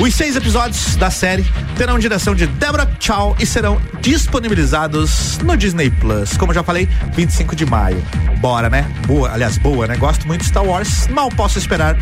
Os 0.00 0.14
seis 0.14 0.36
episódios 0.36 0.94
da 0.96 1.10
série 1.10 1.44
terão 1.76 1.98
direção 1.98 2.34
de 2.34 2.46
Deborah 2.46 2.88
Chow 3.00 3.36
e 3.38 3.44
serão 3.44 3.80
disponibilizados 4.00 5.38
no 5.38 5.56
Disney 5.56 5.90
Plus. 5.90 6.36
Como 6.36 6.54
já 6.54 6.62
falei, 6.62 6.88
25 7.14 7.56
de 7.56 7.66
maio. 7.66 8.02
Bora, 8.38 8.70
né? 8.70 8.88
Boa, 9.06 9.32
aliás, 9.32 9.58
boa, 9.58 9.86
né? 9.86 9.96
Gosto 9.96 10.26
muito 10.26 10.42
de 10.42 10.48
Star 10.48 10.64
Wars, 10.64 11.08
mal 11.08 11.28
posso 11.30 11.58
esperar 11.58 11.96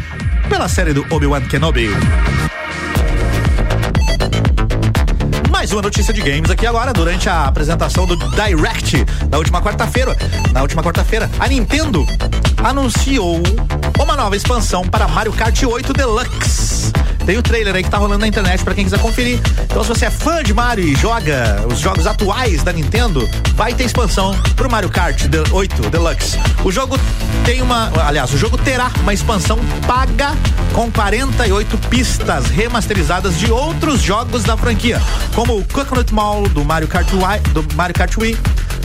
pela 0.48 0.68
série 0.68 0.92
do 0.92 1.06
Obi-Wan 1.10 1.42
Kenobi. 1.42 1.88
Mais 5.60 5.72
uma 5.72 5.82
notícia 5.82 6.14
de 6.14 6.22
games 6.22 6.50
aqui 6.50 6.66
agora, 6.66 6.90
durante 6.90 7.28
a 7.28 7.44
apresentação 7.44 8.06
do 8.06 8.16
Direct 8.30 9.04
da 9.28 9.36
última 9.36 9.60
quarta-feira. 9.60 10.16
Na 10.54 10.62
última 10.62 10.82
quarta-feira, 10.82 11.30
a 11.38 11.46
Nintendo 11.46 12.06
anunciou 12.64 13.42
uma 14.02 14.16
nova 14.16 14.34
expansão 14.34 14.88
para 14.88 15.06
Mario 15.06 15.34
Kart 15.34 15.62
8 15.62 15.92
Deluxe. 15.92 16.90
Tem 17.30 17.38
o 17.38 17.42
trailer 17.44 17.76
aí 17.76 17.84
que 17.84 17.88
tá 17.88 17.96
rolando 17.96 18.22
na 18.22 18.26
internet 18.26 18.64
para 18.64 18.74
quem 18.74 18.82
quiser 18.82 18.98
conferir. 18.98 19.38
Então, 19.62 19.84
se 19.84 19.88
você 19.88 20.06
é 20.06 20.10
fã 20.10 20.42
de 20.42 20.52
Mario 20.52 20.84
e 20.84 20.96
joga 20.96 21.64
os 21.72 21.78
jogos 21.78 22.04
atuais 22.04 22.64
da 22.64 22.72
Nintendo, 22.72 23.30
vai 23.54 23.72
ter 23.72 23.84
expansão 23.84 24.36
pro 24.56 24.68
Mario 24.68 24.90
Kart 24.90 25.26
8 25.52 25.90
Deluxe. 25.90 26.40
O 26.64 26.72
jogo 26.72 26.98
tem 27.44 27.62
uma, 27.62 27.88
aliás, 28.04 28.34
o 28.34 28.36
jogo 28.36 28.58
terá 28.58 28.90
uma 29.02 29.14
expansão 29.14 29.60
paga 29.86 30.36
com 30.72 30.90
48 30.90 31.78
pistas 31.88 32.46
remasterizadas 32.46 33.38
de 33.38 33.52
outros 33.52 34.02
jogos 34.02 34.42
da 34.42 34.56
franquia, 34.56 35.00
como 35.32 35.56
o 35.56 35.64
Coconut 35.66 36.12
Mall 36.12 36.48
do 36.48 36.64
Mario 36.64 36.88
Kart 36.88 37.12
Wii, 37.12 37.52
do 37.52 37.64
Mario 37.76 37.94
Kart 37.94 38.16
Wii 38.16 38.36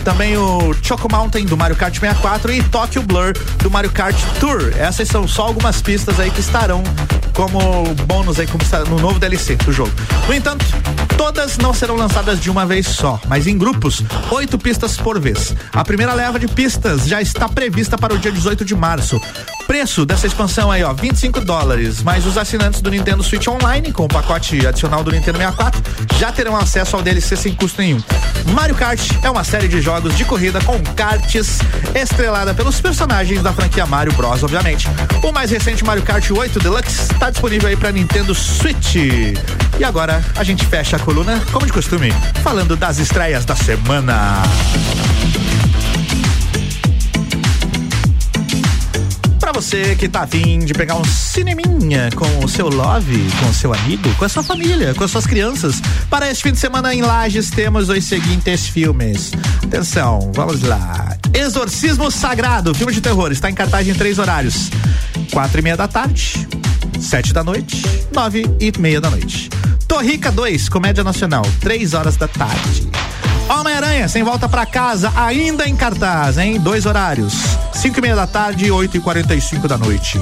também 0.05 0.37
o 0.37 0.71
Choco 0.83 1.11
Mountain 1.11 1.45
do 1.45 1.57
Mario 1.57 1.75
Kart 1.75 1.91
64 1.91 2.53
e 2.53 2.61
Tokyo 2.61 3.01
Blur 3.01 3.33
do 3.57 3.71
Mario 3.71 3.91
Kart 3.91 4.15
Tour. 4.39 4.71
Essas 4.77 5.07
são 5.07 5.27
só 5.27 5.47
algumas 5.47 5.81
pistas 5.81 6.19
aí 6.19 6.29
que 6.29 6.39
estarão 6.39 6.83
como 7.33 7.59
bônus 8.05 8.39
aí 8.39 8.45
como 8.45 8.63
no 8.87 8.99
novo 8.99 9.19
DLC 9.19 9.55
do 9.55 9.73
jogo. 9.73 9.91
No 10.27 10.33
entanto, 10.35 10.63
todas 11.17 11.57
não 11.57 11.73
serão 11.73 11.95
lançadas 11.95 12.39
de 12.39 12.51
uma 12.51 12.67
vez 12.67 12.85
só, 12.87 13.19
mas 13.27 13.47
em 13.47 13.57
grupos, 13.57 14.03
oito 14.29 14.59
pistas 14.59 14.95
por 14.95 15.19
vez. 15.19 15.55
A 15.73 15.83
primeira 15.83 16.13
leva 16.13 16.37
de 16.37 16.47
pistas 16.47 17.07
já 17.07 17.19
está 17.19 17.49
prevista 17.49 17.97
para 17.97 18.13
o 18.13 18.19
dia 18.19 18.31
18 18.31 18.63
de 18.63 18.75
março. 18.75 19.19
Preço 19.75 20.05
dessa 20.05 20.25
expansão 20.25 20.71
aí, 20.71 20.81
ó, 20.85 20.93
25 20.93 21.41
dólares. 21.41 22.01
Mas 22.01 22.25
os 22.25 22.37
assinantes 22.37 22.79
do 22.79 22.89
Nintendo 22.89 23.21
Switch 23.21 23.45
Online, 23.45 23.91
com 23.91 24.05
o 24.05 24.07
pacote 24.07 24.65
adicional 24.65 25.03
do 25.03 25.11
Nintendo 25.11 25.37
64, 25.37 25.83
já 26.17 26.31
terão 26.31 26.55
acesso 26.55 26.95
ao 26.95 27.01
DLC 27.01 27.35
sem 27.35 27.53
custo 27.53 27.81
nenhum. 27.81 28.01
Mario 28.53 28.73
Kart 28.73 29.01
é 29.21 29.29
uma 29.29 29.43
série 29.43 29.67
de 29.67 29.81
jogos 29.81 30.15
de 30.15 30.23
corrida 30.23 30.61
com 30.61 30.81
karts, 30.95 31.59
estrelada 31.93 32.53
pelos 32.53 32.79
personagens 32.79 33.43
da 33.43 33.51
franquia 33.51 33.85
Mario 33.85 34.13
Bros, 34.13 34.43
obviamente. 34.43 34.87
O 35.21 35.33
mais 35.33 35.51
recente 35.51 35.83
Mario 35.83 36.03
Kart 36.03 36.31
8 36.31 36.57
Deluxe 36.57 37.11
está 37.11 37.29
disponível 37.29 37.67
aí 37.67 37.75
para 37.75 37.91
Nintendo 37.91 38.33
Switch. 38.33 38.95
E 38.95 39.83
agora 39.83 40.23
a 40.37 40.43
gente 40.45 40.65
fecha 40.65 40.95
a 40.95 40.99
coluna, 40.99 41.43
como 41.51 41.65
de 41.65 41.73
costume, 41.73 42.13
falando 42.41 42.77
das 42.77 42.97
estreias 42.97 43.43
da 43.43 43.57
semana. 43.57 44.41
Pra 49.45 49.51
você 49.51 49.95
que 49.95 50.09
tá 50.09 50.23
afim 50.23 50.57
de 50.57 50.73
pegar 50.73 50.95
um 50.95 51.05
cineminha 51.05 52.09
com 52.15 52.43
o 52.43 52.49
seu 52.49 52.67
love, 52.67 53.27
com 53.39 53.47
o 53.47 53.53
seu 53.53 53.71
amigo, 53.71 54.11
com 54.15 54.25
a 54.25 54.27
sua 54.27 54.41
família, 54.41 54.95
com 54.95 55.03
as 55.03 55.11
suas 55.11 55.27
crianças, 55.27 55.79
para 56.09 56.31
este 56.31 56.41
fim 56.41 56.51
de 56.51 56.57
semana 56.57 56.95
em 56.95 57.03
Lages 57.03 57.51
temos 57.51 57.87
os 57.87 58.03
seguintes 58.05 58.67
filmes. 58.67 59.33
Atenção, 59.63 60.31
vamos 60.33 60.63
lá. 60.63 61.15
Exorcismo 61.31 62.09
Sagrado, 62.09 62.73
filme 62.73 62.91
de 62.91 63.01
terror, 63.01 63.31
está 63.31 63.47
em 63.47 63.53
cartaz 63.53 63.87
em 63.87 63.93
três 63.93 64.17
horários: 64.17 64.71
quatro 65.31 65.59
e 65.59 65.61
meia 65.61 65.77
da 65.77 65.87
tarde, 65.87 66.47
sete 66.99 67.31
da 67.31 67.43
noite, 67.43 67.83
nove 68.11 68.45
e 68.59 68.73
meia 68.79 68.99
da 68.99 69.11
noite. 69.11 69.51
Torrica 69.87 70.31
2, 70.31 70.69
comédia 70.69 71.03
nacional, 71.03 71.43
três 71.61 71.93
horas 71.93 72.17
da 72.17 72.27
tarde. 72.27 72.94
Homem-Aranha, 73.47 74.07
sem 74.07 74.23
volta 74.23 74.49
para 74.49 74.65
casa, 74.65 75.13
ainda 75.15 75.67
em 75.69 75.75
cartaz, 75.75 76.37
hein? 76.37 76.59
Dois 76.59 76.87
horários. 76.87 77.33
5 77.73 77.99
e 77.99 78.01
meia 78.01 78.15
da 78.15 78.25
tarde 78.25 78.65
e 78.65 78.71
8 78.71 78.97
e 78.97 78.99
45 78.99 79.67
da 79.67 79.77
noite. 79.77 80.19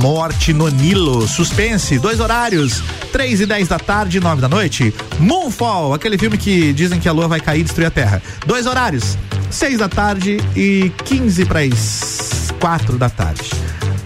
Morte 0.00 0.54
no 0.54 0.68
Nilo, 0.68 1.28
suspense, 1.28 1.98
dois 1.98 2.18
horários. 2.18 2.82
3 3.12 3.42
e 3.42 3.46
10 3.46 3.68
da 3.68 3.78
tarde 3.78 4.16
e 4.16 4.20
9 4.20 4.40
da 4.40 4.48
noite. 4.48 4.94
Moonfall, 5.18 5.92
aquele 5.92 6.16
filme 6.16 6.38
que 6.38 6.72
dizem 6.72 6.98
que 6.98 7.08
a 7.08 7.12
lua 7.12 7.28
vai 7.28 7.40
cair 7.40 7.60
e 7.60 7.64
destruir 7.64 7.86
a 7.86 7.90
terra. 7.90 8.22
Dois 8.46 8.66
horários. 8.66 9.18
6 9.50 9.78
da 9.78 9.88
tarde 9.88 10.38
e 10.56 10.90
15 11.04 11.44
para 11.44 11.60
as 11.60 12.54
4 12.58 12.96
da 12.96 13.10
tarde. 13.10 13.50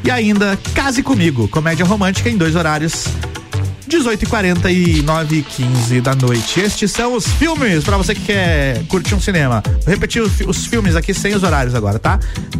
E 0.02 0.10
ainda 0.10 0.58
Case 0.74 1.04
Comigo, 1.04 1.46
comédia 1.46 1.84
romântica 1.84 2.28
em 2.28 2.36
dois 2.36 2.56
horários. 2.56 3.06
18 3.86 4.24
e 4.24 4.26
40 4.26 4.70
e 4.70 5.02
9 5.02 5.36
e 5.36 5.42
15 5.42 6.00
da 6.00 6.14
noite. 6.14 6.60
Estes 6.60 6.90
são 6.90 7.14
os 7.14 7.26
filmes 7.26 7.84
para 7.84 7.96
você 7.96 8.14
que 8.14 8.22
quer 8.22 8.82
curtir 8.88 9.14
um 9.14 9.20
cinema. 9.20 9.62
Vou 9.84 9.94
repetir 9.94 10.22
os, 10.22 10.40
os, 10.40 10.66
filmes 10.66 10.96
aqui 10.96 11.14
sem 11.14 11.34
os 11.34 11.42
horários 11.42 11.74
agora, 11.74 11.98
tá? 11.98 12.18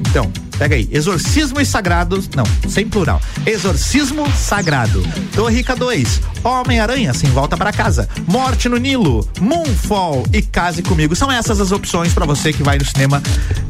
Então, 0.09 0.31
pega 0.59 0.75
aí. 0.75 0.89
Exorcismo 0.91 1.61
e 1.61 1.67
Sagrado. 1.67 2.23
Não, 2.35 2.45
sem 2.69 2.89
plural. 2.89 3.21
Exorcismo 3.45 4.31
Sagrado. 4.33 5.03
Torrica 5.35 5.75
2. 5.75 6.21
Homem-Aranha 6.43 7.13
sem 7.15 7.31
volta 7.31 7.57
para 7.57 7.73
casa. 7.73 8.09
Morte 8.27 8.69
no 8.69 8.77
Nilo. 8.77 9.29
Moonfall 9.41 10.25
e 10.33 10.43
Case 10.43 10.83
Comigo. 10.83 11.15
São 11.17 11.31
essas 11.31 11.61
as 11.61 11.73
opções 11.73 12.13
para 12.13 12.27
você 12.27 12.53
que 12.53 12.63
vai 12.63 12.79
no 12.79 12.85
cinema 12.85 13.23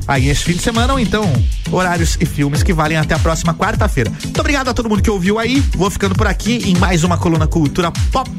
aí 0.07 0.29
esse 0.29 0.45
fim 0.45 0.53
de 0.53 0.63
semana 0.63 0.93
ou 0.93 1.01
então 1.01 1.25
horários 1.71 2.17
e 2.21 2.27
filmes 2.27 2.63
que 2.63 2.73
valem 2.73 2.97
até 2.97 3.15
a 3.15 3.19
próxima 3.19 3.53
quarta-feira. 3.55 4.11
Muito 4.23 4.41
obrigado 4.41 4.69
a 4.69 4.75
todo 4.75 4.89
mundo 4.89 5.03
que 5.03 5.11
ouviu 5.11 5.39
aí. 5.39 5.61
Vou 5.75 5.91
ficando 5.91 6.15
por 6.15 6.27
aqui 6.27 6.63
em 6.71 6.77
mais 6.77 7.05
uma 7.05 7.19
coluna 7.19 7.47
Cultura 7.47 7.91
Pop. 8.13 8.31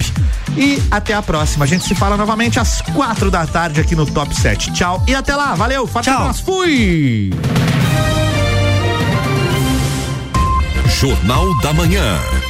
E 0.55 0.81
até 0.89 1.13
a 1.13 1.21
próxima. 1.21 1.65
A 1.65 1.67
gente 1.67 1.83
se 1.85 1.93
fala 1.93 2.17
novamente 2.17 2.59
às 2.59 2.81
quatro 2.81 3.29
da 3.29 3.45
tarde 3.45 3.81
aqui 3.81 3.95
no 3.95 4.05
Top 4.05 4.33
7. 4.35 4.73
Tchau 4.73 5.03
e 5.07 5.13
até 5.13 5.35
lá. 5.35 5.55
Valeu, 5.55 5.85
forte 5.85 6.09
abraço. 6.09 6.43
Fui! 6.43 7.31
Jornal 10.99 11.55
da 11.61 11.71
Manhã. 11.73 12.46